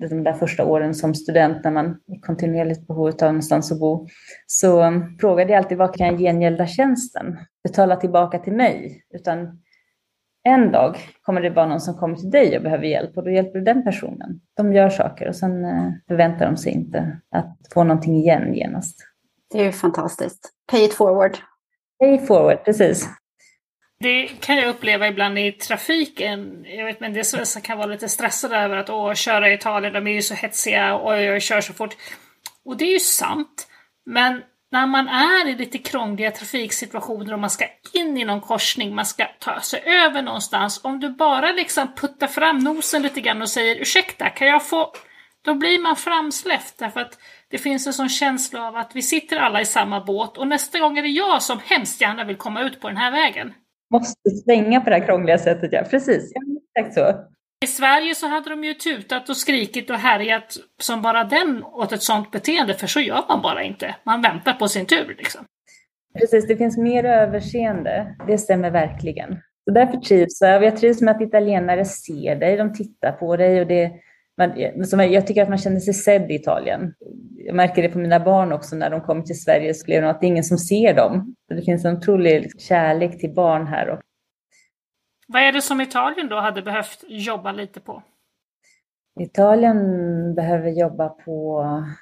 de 0.09 0.23
där 0.23 0.33
första 0.33 0.65
åren 0.65 0.93
som 0.93 1.15
student 1.15 1.63
när 1.63 1.71
man 1.71 1.85
är 1.85 2.21
kontinuerligt 2.21 2.88
behov 2.88 3.07
av 3.07 3.21
någonstans 3.21 3.71
att 3.71 3.79
bo, 3.79 4.07
så 4.47 4.83
um, 4.83 5.17
frågade 5.19 5.51
jag 5.51 5.57
alltid 5.57 5.77
vad 5.77 5.95
kan 5.95 6.07
jag 6.07 6.19
gengälda 6.19 6.67
tjänsten? 6.67 7.38
Betala 7.63 7.95
tillbaka 7.95 8.39
till 8.39 8.53
mig? 8.53 9.03
Utan 9.13 9.62
en 10.43 10.71
dag 10.71 10.97
kommer 11.21 11.41
det 11.41 11.49
vara 11.49 11.65
någon 11.65 11.81
som 11.81 11.93
kommer 11.93 12.15
till 12.15 12.31
dig 12.31 12.57
och 12.57 12.63
behöver 12.63 12.85
hjälp 12.85 13.17
och 13.17 13.23
då 13.23 13.29
hjälper 13.29 13.59
du 13.59 13.65
den 13.65 13.83
personen. 13.83 14.41
De 14.57 14.73
gör 14.73 14.89
saker 14.89 15.27
och 15.27 15.35
sen 15.35 15.65
eh, 15.65 15.91
förväntar 16.07 16.45
de 16.45 16.57
sig 16.57 16.71
inte 16.71 17.19
att 17.31 17.57
få 17.73 17.83
någonting 17.83 18.15
igen 18.15 18.53
genast. 18.53 19.09
Det 19.51 19.59
är 19.59 19.63
ju 19.63 19.71
fantastiskt. 19.71 20.51
Pay 20.71 20.83
it 20.83 20.93
forward. 20.93 21.38
Pay 21.99 22.15
it 22.15 22.27
forward, 22.27 22.65
precis. 22.65 23.09
Det 23.99 24.27
kan 24.27 24.57
jag 24.57 24.69
uppleva 24.69 25.07
ibland 25.07 25.39
i 25.39 25.51
trafiken. 25.51 26.65
Jag 26.67 26.85
vet 26.85 26.99
men 26.99 27.13
det 27.13 27.19
är 27.19 27.45
så 27.45 27.62
kan 27.62 27.77
vara 27.77 27.88
lite 27.88 28.09
stressade 28.09 28.57
över 28.57 28.77
att 28.77 28.89
åh, 28.89 29.13
köra 29.13 29.49
i 29.49 29.53
Italien, 29.53 29.93
de 29.93 30.07
är 30.07 30.12
ju 30.12 30.21
så 30.21 30.33
hetsiga 30.33 30.95
och 30.95 31.21
jag 31.21 31.41
kör 31.41 31.62
så 31.62 31.73
fort. 31.73 31.95
Och 32.65 32.77
det 32.77 32.85
är 32.85 32.93
ju 32.93 32.99
sant. 32.99 33.67
Men 34.05 34.41
när 34.71 34.88
man 34.88 35.07
är 35.07 35.47
i 35.47 35.55
lite 35.55 35.77
krångliga 35.77 36.31
trafiksituationer 36.31 37.33
och 37.33 37.39
man 37.39 37.49
ska 37.49 37.65
in 37.93 38.17
i 38.17 38.25
någon 38.25 38.41
korsning, 38.41 38.95
man 38.95 39.05
ska 39.05 39.25
ta 39.39 39.62
sig 39.62 39.81
över 39.85 40.21
någonstans. 40.21 40.79
Om 40.83 40.99
du 40.99 41.09
bara 41.09 41.51
liksom 41.51 41.88
puttar 41.95 42.27
fram 42.27 42.57
nosen 42.57 43.01
lite 43.01 43.21
grann 43.21 43.41
och 43.41 43.49
säger 43.49 43.75
ursäkta, 43.75 44.29
kan 44.29 44.47
jag 44.47 44.67
få... 44.67 44.93
Då 45.41 45.53
blir 45.53 45.79
man 45.79 45.95
framsläppt 45.95 46.77
därför 46.77 46.99
att 46.99 47.17
det 47.51 47.57
finns 47.57 47.88
en 47.88 47.93
sån 47.93 48.09
känsla 48.09 48.67
av 48.67 48.75
att 48.75 48.91
vi 48.95 49.01
sitter 49.01 49.38
alla 49.38 49.62
i 49.62 49.65
samma 49.65 50.05
båt 50.05 50.38
och 50.38 50.47
nästa 50.47 50.79
gång 50.79 50.97
är 50.97 51.01
det 51.01 51.09
jag 51.09 51.41
som 51.41 51.59
hemskt 51.65 52.01
gärna 52.01 52.23
vill 52.23 52.35
komma 52.35 52.62
ut 52.62 52.81
på 52.81 52.88
den 52.88 52.97
här 52.97 53.12
vägen. 53.12 53.53
Måste 53.93 54.29
svänga 54.45 54.81
på 54.81 54.89
det 54.89 54.95
här 54.95 55.05
krångliga 55.05 55.38
sättet, 55.38 55.73
ja. 55.73 55.83
Precis, 55.83 56.31
ja, 56.35 56.41
exakt 56.75 56.95
så. 56.95 57.25
I 57.65 57.67
Sverige 57.67 58.15
så 58.15 58.27
hade 58.27 58.49
de 58.49 58.63
ju 58.63 58.73
tutat 58.73 59.29
och 59.29 59.38
skrikit 59.38 59.89
och 59.89 59.95
härjat 59.95 60.57
som 60.81 61.01
bara 61.01 61.23
den 61.23 61.63
åt 61.63 61.91
ett 61.91 62.01
sånt 62.01 62.31
beteende, 62.31 62.73
för 62.73 62.88
så 62.88 62.99
gör 62.99 63.23
man 63.29 63.41
bara 63.41 63.63
inte. 63.63 63.95
Man 64.03 64.21
väntar 64.21 64.53
på 64.53 64.67
sin 64.67 64.85
tur 64.85 65.15
liksom. 65.17 65.45
Precis, 66.19 66.47
det 66.47 66.57
finns 66.57 66.77
mer 66.77 67.03
överseende. 67.03 68.15
Det 68.27 68.38
stämmer 68.38 68.71
verkligen. 68.71 69.31
Och 69.67 69.73
därför 69.73 69.97
trivs 69.97 70.41
jag. 70.41 70.63
Jag 70.63 70.77
trivs 70.77 71.01
med 71.01 71.15
att 71.15 71.21
italienare 71.21 71.85
ser 71.85 72.35
dig, 72.35 72.57
de 72.57 72.73
tittar 72.73 73.12
på 73.12 73.38
dig 73.38 73.62
och 73.62 73.67
det, 73.67 73.91
man, 74.39 75.12
jag 75.12 75.28
tycker 75.28 75.43
att 75.43 75.49
man 75.49 75.58
känner 75.58 75.80
sig 75.80 75.93
sedd 75.93 76.32
i 76.32 76.36
Italien. 76.36 76.93
Jag 77.36 77.56
märker 77.56 77.82
det 77.82 77.89
på 77.89 77.99
mina 77.99 78.19
barn 78.19 78.52
också 78.52 78.75
när 78.75 78.89
de 78.89 79.02
kommer 79.02 79.21
till 79.21 79.41
Sverige 79.41 79.73
så 79.73 79.84
upplever 79.84 80.02
de 80.02 80.12
att 80.12 80.21
det 80.21 80.25
är 80.25 80.28
ingen 80.28 80.43
som 80.43 80.58
ser 80.58 80.93
dem. 80.93 81.36
Det 81.49 81.62
finns 81.62 81.86
en 81.86 81.97
otrolig 81.97 82.62
kärlek 82.62 83.19
till 83.19 83.34
barn 83.34 83.67
här. 83.67 83.99
Vad 85.28 85.41
är 85.41 85.52
det 85.52 85.62
som 85.62 85.82
Italien 85.82 86.30
då 86.30 86.36
hade 86.36 86.62
behövt 86.62 87.04
jobba 87.08 87.52
lite 87.52 87.80
på? 87.80 88.04
Italien 89.19 89.80
behöver 90.36 90.69
jobba 90.69 91.10
på 91.10 91.62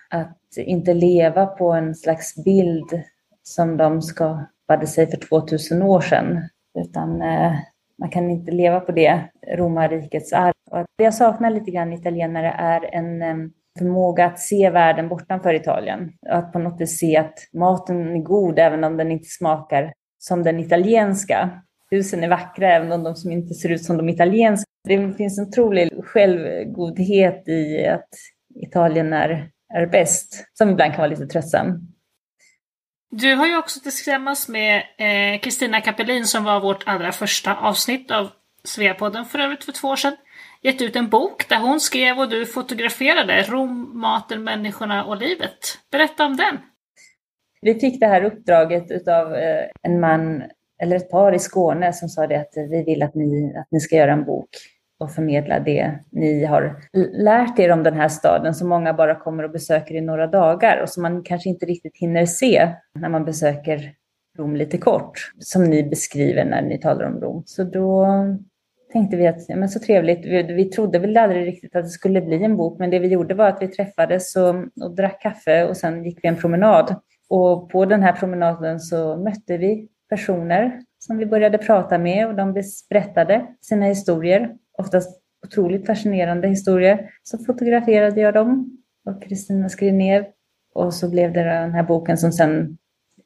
att 0.09 0.57
inte 0.57 0.93
leva 0.93 1.45
på 1.45 1.71
en 1.71 1.95
slags 1.95 2.43
bild 2.43 3.03
som 3.43 3.77
de 3.77 4.01
skapade 4.01 4.87
sig 4.87 5.11
för 5.11 5.17
2000 5.17 5.81
år 5.81 6.01
sedan, 6.01 6.49
utan 6.79 7.21
eh, 7.21 7.53
man 7.99 8.09
kan 8.09 8.29
inte 8.29 8.51
leva 8.51 8.79
på 8.79 8.91
det, 8.91 9.23
romarrikets 9.57 10.33
arv. 10.33 10.53
Och 10.71 10.85
det 10.97 11.03
jag 11.03 11.13
saknar 11.13 11.49
lite 11.49 11.71
grann 11.71 11.93
italienare 11.93 12.51
är 12.57 12.95
en 12.95 13.51
förmåga 13.77 14.25
att 14.25 14.39
se 14.39 14.69
världen 14.69 15.09
bortanför 15.09 15.53
Italien. 15.53 16.11
Att 16.29 16.53
på 16.53 16.59
något 16.59 16.81
vis 16.81 16.99
se 16.99 17.17
att 17.17 17.33
maten 17.53 18.15
är 18.15 18.23
god 18.23 18.59
även 18.59 18.83
om 18.83 18.97
den 18.97 19.11
inte 19.11 19.27
smakar 19.29 19.93
som 20.19 20.43
den 20.43 20.59
italienska. 20.59 21.49
Husen 21.91 22.23
är 22.23 22.27
vackra 22.27 22.73
även 22.73 22.91
om 22.91 23.03
de 23.03 23.31
inte 23.31 23.53
ser 23.53 23.69
ut 23.69 23.83
som 23.83 23.97
de 23.97 24.09
italienska. 24.09 24.65
Det 24.83 25.13
finns 25.17 25.39
en 25.39 25.47
otrolig 25.47 25.91
självgodhet 26.03 27.47
i 27.47 27.87
att 27.87 28.09
Italien 28.55 29.13
är, 29.13 29.49
är 29.73 29.85
bäst, 29.85 30.45
som 30.53 30.69
ibland 30.69 30.93
kan 30.93 31.01
vara 31.01 31.09
lite 31.09 31.27
tröttsam. 31.27 31.87
Du 33.11 33.35
har 33.35 33.47
ju 33.47 33.57
också 33.57 33.79
tillsammans 33.79 34.49
med 34.49 34.83
Kristina 35.41 35.77
eh, 35.77 35.83
Kapelin 35.83 36.25
som 36.25 36.43
var 36.43 36.59
vårt 36.59 36.83
allra 36.87 37.11
första 37.11 37.55
avsnitt 37.55 38.11
av 38.11 38.29
Sveapodden 38.63 39.25
för 39.25 39.39
övrigt 39.39 39.63
för 39.63 39.71
två 39.71 39.87
år 39.87 39.95
sedan 39.95 40.15
gett 40.61 40.81
ut 40.81 40.95
en 40.95 41.09
bok 41.09 41.49
där 41.49 41.59
hon 41.59 41.79
skrev 41.79 42.19
och 42.19 42.29
du 42.29 42.45
fotograferade 42.45 43.41
Rom, 43.41 43.99
maten, 43.99 44.43
människorna 44.43 45.05
och 45.05 45.17
livet. 45.17 45.57
Berätta 45.91 46.25
om 46.25 46.37
den! 46.37 46.57
Vi 47.61 47.79
fick 47.79 47.99
det 47.99 48.07
här 48.07 48.23
uppdraget 48.23 49.07
av 49.07 49.35
eh, 49.35 49.65
en 49.81 49.99
man 49.99 50.43
eller 50.83 50.95
ett 50.95 51.11
par 51.11 51.35
i 51.35 51.39
Skåne 51.39 51.93
som 51.93 52.09
sa 52.09 52.27
det 52.27 52.35
att 52.35 52.53
vi 52.69 52.83
vill 52.83 53.03
att 53.03 53.15
ni, 53.15 53.53
att 53.57 53.67
ni 53.71 53.79
ska 53.79 53.95
göra 53.95 54.13
en 54.13 54.25
bok 54.25 54.49
och 54.99 55.11
förmedla 55.11 55.59
det 55.59 55.99
ni 56.11 56.45
har 56.45 56.81
lärt 57.23 57.59
er 57.59 57.71
om 57.71 57.83
den 57.83 57.93
här 57.93 58.07
staden 58.07 58.53
som 58.53 58.69
många 58.69 58.93
bara 58.93 59.15
kommer 59.15 59.43
och 59.43 59.51
besöker 59.51 59.95
i 59.95 60.01
några 60.01 60.27
dagar 60.27 60.81
och 60.81 60.89
som 60.89 61.03
man 61.03 61.23
kanske 61.23 61.49
inte 61.49 61.65
riktigt 61.65 61.97
hinner 61.97 62.25
se 62.25 62.73
när 62.99 63.09
man 63.09 63.25
besöker 63.25 63.93
Rom 64.37 64.55
lite 64.55 64.77
kort, 64.77 65.31
som 65.39 65.63
ni 65.63 65.83
beskriver 65.83 66.45
när 66.45 66.61
ni 66.61 66.79
talar 66.79 67.05
om 67.05 67.21
Rom. 67.21 67.43
Så 67.45 67.63
då 67.63 68.07
tänkte 68.93 69.17
vi 69.17 69.27
att 69.27 69.49
men 69.49 69.69
så 69.69 69.79
trevligt. 69.79 70.25
Vi, 70.25 70.43
vi 70.43 70.65
trodde 70.65 70.99
väl 70.99 71.17
aldrig 71.17 71.47
riktigt 71.47 71.75
att 71.75 71.83
det 71.83 71.89
skulle 71.89 72.21
bli 72.21 72.43
en 72.43 72.57
bok, 72.57 72.79
men 72.79 72.89
det 72.89 72.99
vi 72.99 73.07
gjorde 73.07 73.33
var 73.33 73.47
att 73.47 73.61
vi 73.61 73.67
träffades 73.67 74.35
och, 74.35 74.55
och 74.83 74.95
drack 74.95 75.21
kaffe 75.21 75.67
och 75.67 75.77
sen 75.77 76.03
gick 76.03 76.19
vi 76.23 76.27
en 76.27 76.35
promenad. 76.35 76.95
Och 77.29 77.69
på 77.69 77.85
den 77.85 78.03
här 78.03 78.13
promenaden 78.13 78.79
så 78.79 79.17
mötte 79.17 79.57
vi 79.57 79.87
personer 80.09 80.81
som 80.99 81.17
vi 81.17 81.25
började 81.25 81.57
prata 81.57 81.97
med 81.97 82.27
och 82.27 82.35
de 82.35 82.63
berättade 82.89 83.45
sina 83.61 83.85
historier, 83.85 84.55
oftast 84.77 85.21
otroligt 85.45 85.85
fascinerande 85.85 86.47
historier. 86.47 87.09
Så 87.23 87.37
fotograferade 87.37 88.21
jag 88.21 88.33
dem 88.33 88.77
och 89.05 89.23
Kristina 89.23 89.69
skrev 89.69 89.93
ner 89.93 90.27
och 90.73 90.93
så 90.93 91.09
blev 91.09 91.33
det 91.33 91.43
den 91.43 91.71
här 91.71 91.83
boken 91.83 92.17
som 92.17 92.31
sen 92.31 92.77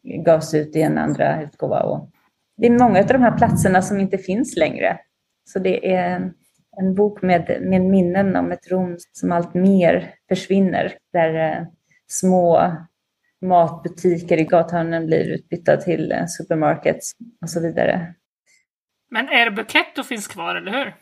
gavs 0.03 0.53
ut 0.53 0.75
i 0.75 0.81
en 0.81 0.97
andra 0.97 1.43
utgåva. 1.43 1.83
Och 1.83 2.09
det 2.57 2.67
är 2.67 2.79
många 2.79 2.99
av 2.99 3.07
de 3.07 3.21
här 3.21 3.37
platserna 3.37 3.81
som 3.81 3.99
inte 3.99 4.17
finns 4.17 4.57
längre. 4.57 4.99
Så 5.43 5.59
det 5.59 5.93
är 5.93 6.31
en 6.77 6.95
bok 6.95 7.21
med, 7.21 7.57
med 7.61 7.81
minnen 7.81 8.35
om 8.35 8.51
ett 8.51 8.71
Rom 8.71 8.97
som 9.11 9.31
allt 9.31 9.53
mer 9.53 10.13
försvinner, 10.29 10.93
där 11.13 11.59
eh, 11.59 11.67
små 12.07 12.71
matbutiker 13.41 14.37
i 14.37 14.43
gathörnen 14.43 15.05
blir 15.05 15.25
utbytta 15.25 15.77
till 15.77 16.11
eh, 16.11 16.25
supermarkets 16.27 17.11
och 17.41 17.49
så 17.49 17.59
vidare. 17.59 18.13
Men 19.09 19.29
Erbuketto 19.29 20.03
finns 20.03 20.27
kvar, 20.27 20.55
eller 20.55 20.71
hur? 20.71 20.95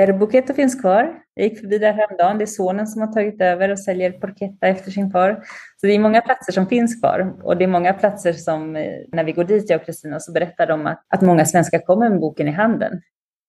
Erbuketto 0.00 0.54
finns 0.54 0.80
kvar. 0.80 1.22
Jag 1.34 1.44
gick 1.44 1.60
förbi 1.60 1.78
där 1.78 1.92
häromdagen. 1.92 2.38
Det 2.38 2.44
är 2.44 2.46
sonen 2.46 2.86
som 2.86 3.00
har 3.00 3.12
tagit 3.12 3.40
över 3.40 3.68
och 3.68 3.78
säljer 3.78 4.12
porchetta 4.12 4.66
efter 4.66 4.90
sin 4.90 5.10
far. 5.10 5.42
Så 5.76 5.86
det 5.86 5.92
är 5.92 5.98
många 5.98 6.20
platser 6.20 6.52
som 6.52 6.66
finns 6.66 7.00
kvar. 7.00 7.36
Och 7.42 7.56
det 7.56 7.64
är 7.64 7.68
många 7.68 7.92
platser 7.92 8.32
som, 8.32 8.76
eh, 8.76 8.92
när 9.12 9.24
vi 9.24 9.32
går 9.32 9.44
dit, 9.44 9.70
jag 9.70 9.80
och 9.80 9.86
Kristina, 9.86 10.20
så 10.20 10.32
berättar 10.32 10.66
de 10.66 10.86
att, 10.86 11.04
att 11.08 11.22
många 11.22 11.44
svenskar 11.44 11.78
kommer 11.78 12.10
med 12.10 12.20
boken 12.20 12.48
i 12.48 12.50
handen. 12.50 13.00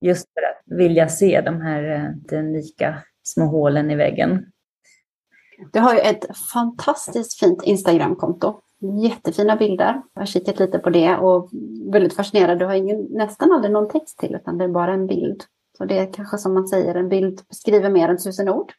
Just 0.01 0.27
för 0.33 0.41
att 0.41 0.79
vilja 0.79 1.09
se 1.09 1.41
de 1.41 1.61
här 1.61 1.83
eh, 2.31 2.39
unika 2.39 3.03
små 3.23 3.45
hålen 3.45 3.91
i 3.91 3.95
väggen. 3.95 4.45
Du 5.73 5.79
har 5.79 5.93
ju 5.93 5.99
ett 5.99 6.37
fantastiskt 6.53 7.39
fint 7.39 7.63
Instagramkonto. 7.63 8.61
Jättefina 9.03 9.55
bilder. 9.55 10.01
Jag 10.13 10.21
har 10.21 10.25
kikat 10.25 10.59
lite 10.59 10.79
på 10.79 10.89
det 10.89 11.15
och 11.15 11.49
väldigt 11.91 12.13
fascinerad. 12.13 12.59
Du 12.59 12.65
har 12.65 12.73
ingen, 12.73 13.07
nästan 13.09 13.51
aldrig 13.51 13.71
någon 13.71 13.89
text 13.89 14.19
till 14.19 14.35
utan 14.35 14.57
det 14.57 14.63
är 14.63 14.69
bara 14.69 14.93
en 14.93 15.07
bild. 15.07 15.43
Så 15.77 15.85
det 15.85 15.97
är 15.97 16.13
kanske 16.13 16.37
som 16.37 16.53
man 16.53 16.67
säger, 16.67 16.95
en 16.95 17.09
bild 17.09 17.41
beskriver 17.49 17.89
mer 17.89 18.09
än 18.09 18.17
tusen 18.17 18.49
ord. 18.49 18.73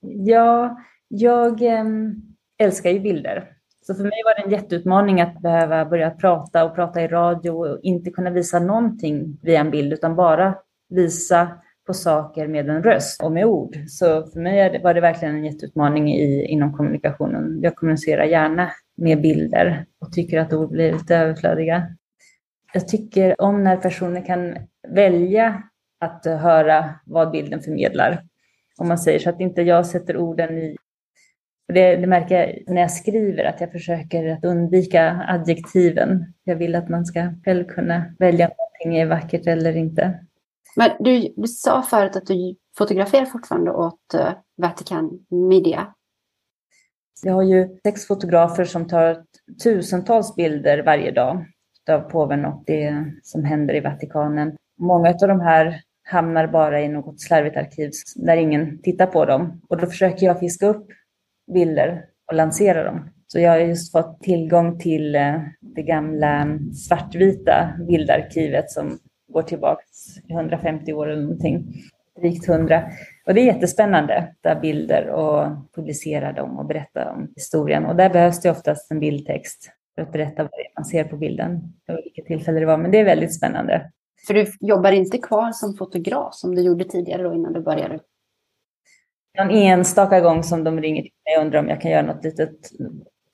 Ja, 0.00 0.78
jag 1.08 1.62
äm, 1.62 1.86
ehm, 1.86 2.22
älskar 2.58 2.90
ju 2.90 3.00
bilder. 3.00 3.55
Så 3.86 3.94
för 3.94 4.02
mig 4.02 4.22
var 4.24 4.34
det 4.34 4.42
en 4.42 4.50
jätteutmaning 4.50 5.20
att 5.20 5.40
behöva 5.40 5.84
börja 5.84 6.10
prata 6.10 6.64
och 6.64 6.74
prata 6.74 7.02
i 7.02 7.08
radio 7.08 7.50
och 7.50 7.80
inte 7.82 8.10
kunna 8.10 8.30
visa 8.30 8.58
någonting 8.58 9.38
via 9.42 9.60
en 9.60 9.70
bild 9.70 9.92
utan 9.92 10.16
bara 10.16 10.54
visa 10.88 11.48
på 11.86 11.94
saker 11.94 12.46
med 12.46 12.68
en 12.68 12.82
röst 12.82 13.22
och 13.22 13.32
med 13.32 13.44
ord. 13.44 13.76
Så 13.88 14.26
för 14.26 14.40
mig 14.40 14.80
var 14.82 14.94
det 14.94 15.00
verkligen 15.00 15.36
en 15.36 15.44
jätteutmaning 15.44 16.12
i, 16.12 16.46
inom 16.46 16.72
kommunikationen. 16.72 17.60
Jag 17.62 17.76
kommunicerar 17.76 18.24
gärna 18.24 18.70
med 18.96 19.20
bilder 19.20 19.86
och 20.00 20.12
tycker 20.12 20.40
att 20.40 20.52
ord 20.52 20.70
blir 20.70 20.92
lite 20.92 21.16
överflödiga. 21.16 21.86
Jag 22.72 22.88
tycker 22.88 23.40
om 23.40 23.64
när 23.64 23.76
personer 23.76 24.26
kan 24.26 24.56
välja 24.88 25.62
att 26.00 26.24
höra 26.24 26.84
vad 27.04 27.30
bilden 27.30 27.60
förmedlar. 27.60 28.22
Om 28.78 28.88
man 28.88 28.98
säger 28.98 29.18
så 29.18 29.30
att 29.30 29.40
inte 29.40 29.62
jag 29.62 29.86
sätter 29.86 30.16
orden 30.16 30.58
i 30.58 30.76
det, 31.68 31.96
det, 31.96 32.06
märker 32.06 32.34
jag 32.34 32.74
när 32.74 32.80
jag 32.80 32.90
skriver, 32.90 33.44
att 33.44 33.60
jag 33.60 33.72
försöker 33.72 34.28
att 34.28 34.44
undvika 34.44 35.24
adjektiven. 35.28 36.34
Jag 36.44 36.56
vill 36.56 36.74
att 36.74 36.88
man 36.88 37.06
ska 37.06 37.32
själv 37.44 37.64
kunna 37.64 38.04
välja 38.18 38.48
om 38.48 38.54
någonting 38.58 39.00
är 39.02 39.06
vackert 39.06 39.46
eller 39.46 39.76
inte. 39.76 40.20
Men 40.76 40.90
du, 40.98 41.34
du 41.36 41.48
sa 41.48 41.82
förut 41.82 42.16
att 42.16 42.26
du 42.26 42.56
fotograferar 42.78 43.24
fortfarande 43.24 43.70
åt 43.72 44.14
uh, 44.14 44.32
Vatican 44.56 45.26
Media. 45.30 45.94
Jag 47.22 47.32
har 47.32 47.42
ju 47.42 47.68
sex 47.86 48.06
fotografer 48.06 48.64
som 48.64 48.86
tar 48.88 49.24
tusentals 49.62 50.34
bilder 50.34 50.82
varje 50.82 51.10
dag 51.10 51.46
av 51.90 52.00
påven 52.00 52.44
och 52.44 52.62
det 52.66 53.04
som 53.22 53.44
händer 53.44 53.74
i 53.74 53.80
Vatikanen. 53.80 54.56
Många 54.78 55.08
av 55.08 55.28
de 55.28 55.40
här 55.40 55.80
hamnar 56.02 56.46
bara 56.46 56.80
i 56.80 56.88
något 56.88 57.20
slarvigt 57.20 57.56
arkiv 57.56 57.90
där 58.16 58.36
ingen 58.36 58.82
tittar 58.82 59.06
på 59.06 59.24
dem. 59.24 59.60
Och 59.68 59.76
då 59.76 59.86
försöker 59.86 60.26
jag 60.26 60.40
fiska 60.40 60.66
upp 60.66 60.86
bilder 61.54 62.04
och 62.26 62.34
lansera 62.34 62.84
dem. 62.84 63.10
Så 63.26 63.40
jag 63.40 63.50
har 63.50 63.58
just 63.58 63.92
fått 63.92 64.20
tillgång 64.20 64.78
till 64.78 65.14
eh, 65.14 65.40
det 65.60 65.82
gamla 65.82 66.58
svartvita 66.88 67.72
bildarkivet 67.88 68.70
som 68.70 68.98
går 69.32 69.42
tillbaka 69.42 69.82
150 70.30 70.92
år 70.92 71.06
eller 71.06 71.22
någonting, 71.22 71.66
drygt 72.20 72.48
100. 72.48 72.82
Och 73.26 73.34
det 73.34 73.40
är 73.40 73.44
jättespännande 73.44 74.18
att 74.18 74.42
ta 74.42 74.60
bilder 74.60 75.08
och 75.08 75.46
publicera 75.74 76.32
dem 76.32 76.58
och 76.58 76.66
berätta 76.66 77.12
om 77.12 77.32
historien. 77.36 77.86
Och 77.86 77.96
där 77.96 78.10
behövs 78.10 78.40
det 78.40 78.50
oftast 78.50 78.90
en 78.90 79.00
bildtext 79.00 79.70
för 79.94 80.02
att 80.02 80.12
berätta 80.12 80.42
vad 80.42 80.50
man 80.76 80.84
ser 80.84 81.04
på 81.04 81.16
bilden 81.16 81.56
och 81.88 81.98
vilket 82.04 82.26
tillfälle 82.26 82.60
det 82.60 82.66
var. 82.66 82.78
Men 82.78 82.90
det 82.90 83.00
är 83.00 83.04
väldigt 83.04 83.34
spännande. 83.34 83.90
För 84.26 84.34
du 84.34 84.46
jobbar 84.60 84.92
inte 84.92 85.18
kvar 85.18 85.52
som 85.52 85.74
fotograf 85.76 86.34
som 86.34 86.54
du 86.54 86.62
gjorde 86.62 86.84
tidigare 86.84 87.22
då 87.22 87.34
innan 87.34 87.52
du 87.52 87.60
började? 87.60 87.98
Någon 89.38 89.50
enstaka 89.50 90.20
gång 90.20 90.42
som 90.42 90.64
de 90.64 90.80
ringer 90.80 91.02
till 91.02 91.12
mig 91.26 91.38
och 91.38 91.44
undrar 91.44 91.58
om 91.58 91.68
jag 91.68 91.80
kan 91.80 91.90
göra 91.90 92.06
något 92.06 92.24
litet 92.24 92.70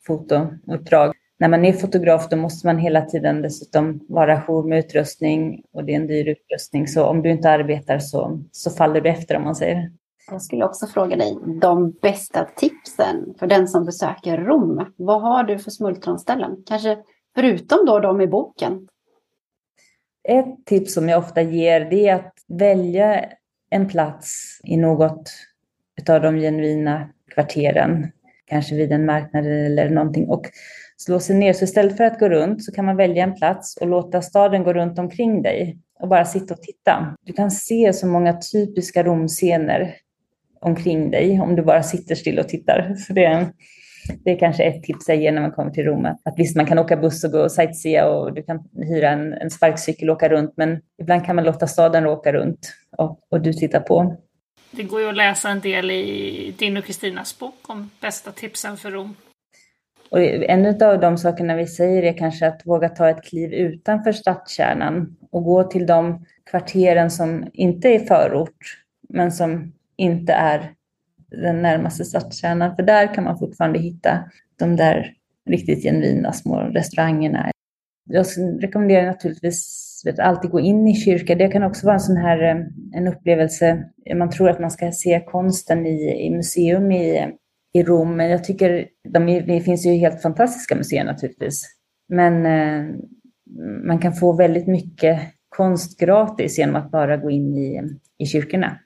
fotouppdrag 0.07 1.13
när 1.43 1.49
man 1.49 1.65
är 1.65 1.73
fotograf 1.73 2.29
då 2.29 2.37
måste 2.37 2.67
man 2.67 2.79
hela 2.79 3.03
tiden 3.03 3.43
dessutom 3.43 4.01
vara 4.09 4.41
jour 4.41 4.63
med 4.63 4.79
utrustning 4.79 5.63
och 5.73 5.85
det 5.85 5.93
är 5.93 5.97
en 5.97 6.07
dyr 6.07 6.29
utrustning. 6.29 6.89
Så 6.89 7.05
om 7.05 7.23
du 7.23 7.31
inte 7.31 7.51
arbetar 7.51 7.99
så, 7.99 8.41
så 8.53 8.71
faller 8.71 9.01
du 9.01 9.11
efter 9.11 9.37
om 9.37 9.45
man 9.45 9.55
säger. 9.55 9.91
Jag 10.31 10.43
skulle 10.43 10.65
också 10.65 10.87
fråga 10.87 11.17
dig 11.17 11.39
de 11.61 11.91
bästa 11.91 12.45
tipsen 12.57 13.35
för 13.39 13.47
den 13.47 13.69
som 13.69 13.85
besöker 13.85 14.39
Rom. 14.39 14.93
Vad 14.97 15.23
har 15.23 15.45
du 15.45 15.59
för 15.59 15.71
smultronställen? 15.71 16.57
Kanske 16.67 16.99
förutom 17.35 17.87
då 17.87 17.99
de 17.99 18.21
i 18.21 18.27
boken? 18.27 18.89
Ett 20.29 20.67
tips 20.67 20.95
som 20.95 21.09
jag 21.09 21.19
ofta 21.19 21.43
ger 21.43 21.81
det 21.81 22.09
är 22.09 22.15
att 22.15 22.35
välja 22.49 23.25
en 23.71 23.89
plats 23.89 24.61
i 24.65 24.77
något 24.77 25.31
av 26.09 26.23
de 26.23 26.41
genuina 26.41 27.09
kvarteren. 27.35 28.13
Kanske 28.47 28.75
vid 28.75 28.93
en 28.93 29.07
marknad 29.07 29.47
eller 29.47 29.91
någonting. 29.91 30.29
Och 30.29 30.47
slå 30.97 31.21
sig 31.21 31.37
ner. 31.37 31.53
Så 31.53 31.65
istället 31.65 31.97
för 31.97 32.05
att 32.05 32.19
gå 32.19 32.29
runt 32.29 32.65
så 32.65 32.73
kan 32.73 32.85
man 32.85 32.97
välja 32.97 33.25
en 33.25 33.35
plats 33.35 33.77
och 33.77 33.87
låta 33.87 34.23
staden 34.23 34.63
gå 34.63 34.73
runt 34.73 34.99
omkring 34.99 35.43
dig 35.43 35.79
och 36.01 36.09
bara 36.09 36.25
sitta 36.25 36.55
och 36.55 36.63
titta. 36.63 37.17
Du 37.25 37.33
kan 37.33 37.51
se 37.51 37.93
så 37.93 38.07
många 38.07 38.41
typiska 38.53 39.03
Romscener 39.03 39.95
omkring 40.61 41.11
dig 41.11 41.41
om 41.41 41.57
du 41.57 41.63
bara 41.63 41.83
sitter 41.83 42.15
still 42.15 42.39
och 42.39 42.49
tittar. 42.49 42.95
Så 42.95 43.13
det, 43.13 43.25
är, 43.25 43.47
det 44.25 44.31
är 44.31 44.39
kanske 44.39 44.65
ett 44.65 44.83
tips 44.83 45.09
jag 45.09 45.17
ger 45.17 45.33
när 45.33 45.41
man 45.41 45.53
kommer 45.53 45.71
till 45.71 45.85
Rom. 45.85 46.05
Att 46.05 46.35
visst, 46.37 46.57
man 46.57 46.67
kan 46.67 46.79
åka 46.79 46.97
buss 46.97 47.25
och 47.25 47.31
gå 47.31 47.39
och 47.39 47.53
sightsea 47.53 48.09
och 48.09 48.35
du 48.35 48.43
kan 48.43 48.69
hyra 48.89 49.11
en, 49.11 49.33
en 49.33 49.51
sparkcykel 49.51 50.11
och 50.11 50.17
åka 50.17 50.29
runt, 50.29 50.53
men 50.57 50.81
ibland 51.01 51.25
kan 51.25 51.37
man 51.37 51.45
låta 51.45 51.67
staden 51.67 52.07
åka 52.07 52.33
runt 52.33 52.73
och, 52.99 53.19
och 53.31 53.41
du 53.41 53.53
tittar 53.53 53.81
på. 53.81 54.17
Det 54.73 54.83
går 54.83 55.01
ju 55.01 55.09
att 55.09 55.17
läsa 55.17 55.49
en 55.49 55.61
del 55.61 55.91
i 55.91 56.55
din 56.59 56.77
och 56.77 56.85
Kristinas 56.85 57.39
bok 57.39 57.71
om 57.71 57.91
bästa 58.01 58.33
tipsen 58.33 58.77
för 58.77 58.91
Rom. 58.91 59.17
Och 60.11 60.21
en 60.23 60.83
av 60.83 61.01
de 61.01 61.19
sakerna 61.19 61.57
vi 61.57 61.67
säger 61.67 62.03
är 62.03 62.19
kanske 62.19 62.47
att 62.47 62.63
våga 62.65 62.89
ta 62.89 63.09
ett 63.09 63.25
kliv 63.25 63.53
utanför 63.53 64.13
stadskärnan 64.13 65.17
och 65.31 65.45
gå 65.45 65.65
till 65.65 65.87
de 65.87 66.27
kvarteren 66.51 67.11
som 67.11 67.47
inte 67.53 67.89
är 67.89 67.99
förort, 67.99 68.79
men 69.09 69.33
som 69.33 69.73
inte 69.97 70.33
är 70.33 70.73
den 71.31 71.63
närmaste 71.63 72.05
stadskärnan. 72.05 72.77
För 72.77 72.83
där 72.83 73.15
kan 73.15 73.25
man 73.25 73.39
fortfarande 73.39 73.79
hitta 73.79 74.25
de 74.59 74.77
där 74.77 75.15
riktigt 75.51 75.83
genuina 75.83 76.33
små 76.33 76.57
restaurangerna. 76.61 77.51
Jag 78.05 78.27
rekommenderar 78.61 79.07
naturligtvis 79.07 79.92
att 80.11 80.19
alltid 80.19 80.51
gå 80.51 80.61
in 80.61 80.89
i 80.89 80.95
kyrkan. 80.95 81.39
Det 81.39 81.49
kan 81.49 81.63
också 81.63 81.87
vara 81.87 81.95
en 81.95 82.01
sån 82.01 82.17
här 82.17 82.43
eh, 82.43 82.57
en 82.93 83.09
upplevelse. 83.09 83.85
Man 84.15 84.31
tror 84.31 84.51
att 84.51 84.61
man 84.61 84.71
ska 84.71 84.93
se 84.93 85.25
konsten 85.27 85.87
i, 85.87 86.27
i 86.27 86.31
museum 86.31 86.93
i 86.93 87.33
i 87.73 87.83
Rom. 87.83 88.17
Men 88.17 88.31
jag 88.31 88.45
tycker, 88.45 88.89
de, 89.09 89.27
det 89.27 89.61
finns 89.61 89.87
ju 89.87 89.91
helt 89.91 90.23
fantastiska 90.23 90.75
museer 90.75 91.05
naturligtvis. 91.05 91.67
Men 92.09 92.47
eh, 92.47 92.95
man 93.87 93.99
kan 93.99 94.13
få 94.13 94.37
väldigt 94.37 94.67
mycket 94.67 95.21
konst 95.49 96.01
gratis 96.01 96.59
genom 96.59 96.77
att 96.77 96.91
bara 96.91 97.17
gå 97.17 97.31
in 97.31 97.59
i, 97.59 97.83
i 98.19 98.27
kyrkorna. 98.27 98.79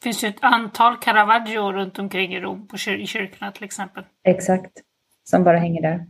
Det 0.00 0.04
finns 0.04 0.24
ju 0.24 0.28
ett 0.28 0.44
antal 0.44 0.96
Caravaggio 0.96 1.72
runt 1.72 1.98
omkring 1.98 2.34
i 2.34 2.40
Rom, 2.40 2.68
på 2.68 2.76
kyr 2.76 2.96
i 2.96 3.06
kyrkorna 3.06 3.52
till 3.52 3.64
exempel. 3.64 4.04
Exakt, 4.24 4.72
som 5.24 5.44
bara 5.44 5.58
hänger 5.58 5.82
där. 5.82 6.06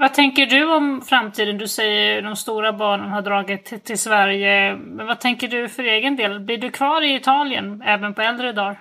Vad 0.00 0.14
tänker 0.14 0.46
du 0.46 0.76
om 0.76 1.02
framtiden? 1.02 1.58
Du 1.58 1.68
säger 1.68 2.18
att 2.18 2.24
de 2.24 2.36
stora 2.36 2.72
barnen 2.72 3.10
har 3.10 3.22
dragit 3.22 3.84
till, 3.84 3.98
Sverige. 3.98 4.76
Men 4.76 5.06
vad 5.06 5.20
tänker 5.20 5.48
du 5.48 5.68
för 5.68 5.82
egen 5.82 6.16
del? 6.16 6.40
Blir 6.40 6.58
du 6.58 6.70
kvar 6.70 7.02
i 7.02 7.16
Italien 7.16 7.82
även 7.86 8.14
på 8.14 8.22
äldre 8.22 8.52
dagar? 8.52 8.80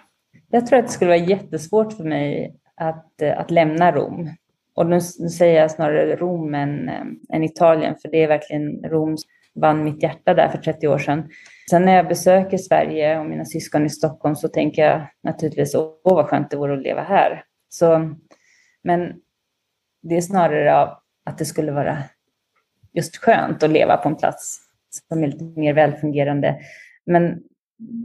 Jag 0.49 0.67
tror 0.67 0.79
att 0.79 0.85
det 0.85 0.91
skulle 0.91 1.09
vara 1.09 1.17
jättesvårt 1.17 1.93
för 1.93 2.03
mig 2.03 2.55
att, 2.75 3.21
eh, 3.21 3.39
att 3.39 3.51
lämna 3.51 3.91
Rom. 3.91 4.29
Och 4.75 4.85
nu, 4.85 4.99
nu 5.19 5.29
säger 5.29 5.61
jag 5.61 5.71
snarare 5.71 6.15
Rom 6.15 6.55
än, 6.55 6.89
eh, 6.89 7.05
än 7.33 7.43
Italien, 7.43 7.95
för 8.01 8.09
det 8.09 8.23
är 8.23 8.27
verkligen 8.27 8.83
Rom 8.83 9.15
vann 9.55 9.83
mitt 9.83 10.03
hjärta 10.03 10.33
där 10.33 10.47
för 10.47 10.57
30 10.57 10.87
år 10.87 10.97
sedan. 10.97 11.29
Sen 11.69 11.85
när 11.85 11.95
jag 11.95 12.07
besöker 12.07 12.57
Sverige 12.57 13.19
och 13.19 13.25
mina 13.25 13.45
syskon 13.45 13.85
i 13.85 13.89
Stockholm 13.89 14.35
så 14.35 14.47
tänker 14.47 14.81
jag 14.81 15.01
naturligtvis, 15.23 15.75
åh 15.75 15.93
vad 16.03 16.25
skönt 16.25 16.49
det 16.49 16.57
vore 16.57 16.73
att 16.73 16.83
leva 16.83 17.01
här. 17.01 17.43
Så, 17.69 18.15
men 18.83 19.13
det 20.01 20.17
är 20.17 20.21
snarare 20.21 20.77
av 20.81 20.97
att 21.27 21.37
det 21.37 21.45
skulle 21.45 21.71
vara 21.71 21.97
just 22.93 23.17
skönt 23.17 23.63
att 23.63 23.69
leva 23.69 23.97
på 23.97 24.09
en 24.09 24.15
plats 24.15 24.59
som 25.09 25.23
är 25.23 25.27
lite 25.27 25.59
mer 25.59 25.73
välfungerande. 25.73 26.59
Men 27.05 27.43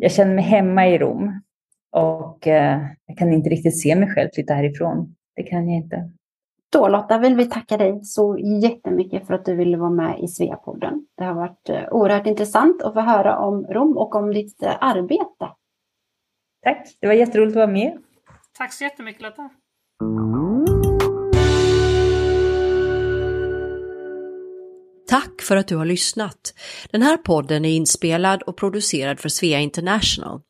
jag 0.00 0.12
känner 0.12 0.34
mig 0.34 0.44
hemma 0.44 0.88
i 0.88 0.98
Rom 0.98 1.42
och 1.90 2.46
eh, 2.46 2.80
jag 3.06 3.18
kan 3.18 3.32
inte 3.32 3.50
riktigt 3.50 3.80
se 3.80 3.96
mig 3.96 4.14
själv 4.14 4.28
flytta 4.34 4.54
härifrån. 4.54 5.14
Det 5.36 5.42
kan 5.42 5.68
jag 5.68 5.76
inte. 5.76 6.10
Då 6.72 6.88
Lotta 6.88 7.18
vill 7.18 7.36
vi 7.36 7.44
tacka 7.50 7.76
dig 7.76 8.04
så 8.04 8.38
jättemycket 8.62 9.26
för 9.26 9.34
att 9.34 9.44
du 9.44 9.56
ville 9.56 9.76
vara 9.76 9.90
med 9.90 10.20
i 10.20 10.28
Sveapodden. 10.28 11.06
Det 11.16 11.24
har 11.24 11.34
varit 11.34 11.68
eh, 11.68 11.88
oerhört 11.90 12.26
intressant 12.26 12.82
att 12.82 12.94
få 12.94 13.00
höra 13.00 13.38
om 13.38 13.66
Rom 13.66 13.96
och 13.96 14.14
om 14.14 14.32
ditt 14.34 14.62
eh, 14.62 14.76
arbete. 14.80 15.50
Tack, 16.62 16.96
det 17.00 17.06
var 17.06 17.14
jätteroligt 17.14 17.56
att 17.56 17.60
vara 17.60 17.66
med. 17.66 17.98
Tack 18.58 18.72
så 18.72 18.84
jättemycket 18.84 19.22
Lotta. 19.22 19.50
Tack 25.12 25.42
för 25.42 25.56
att 25.56 25.68
du 25.68 25.76
har 25.76 25.84
lyssnat. 25.84 26.54
Den 26.90 27.02
här 27.02 27.16
podden 27.16 27.64
är 27.64 27.70
inspelad 27.70 28.42
och 28.42 28.56
producerad 28.56 29.20
för 29.20 29.28
Svea 29.28 29.60
International. 29.60 30.40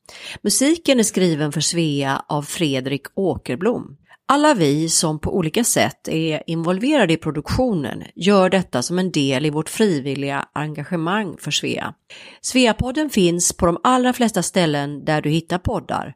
Musiken 0.42 0.98
är 0.98 1.02
skriven 1.02 1.52
för 1.52 1.60
Svea 1.60 2.24
av 2.28 2.42
Fredrik 2.42 3.02
Åkerblom. 3.14 3.96
Alla 4.28 4.54
vi 4.54 4.88
som 4.88 5.18
på 5.18 5.36
olika 5.36 5.64
sätt 5.64 6.08
är 6.08 6.42
involverade 6.46 7.12
i 7.12 7.16
produktionen 7.16 8.02
gör 8.14 8.50
detta 8.50 8.82
som 8.82 8.98
en 8.98 9.12
del 9.12 9.46
i 9.46 9.50
vårt 9.50 9.68
frivilliga 9.68 10.48
engagemang 10.52 11.36
för 11.38 11.50
Svea. 11.50 11.94
Sveapodden 12.40 13.10
finns 13.10 13.52
på 13.52 13.66
de 13.66 13.78
allra 13.82 14.12
flesta 14.12 14.42
ställen 14.42 15.04
där 15.04 15.22
du 15.22 15.30
hittar 15.30 15.58
poddar. 15.58 16.14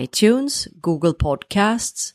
iTunes, 0.00 0.68
Google 0.72 1.12
Podcasts, 1.12 2.14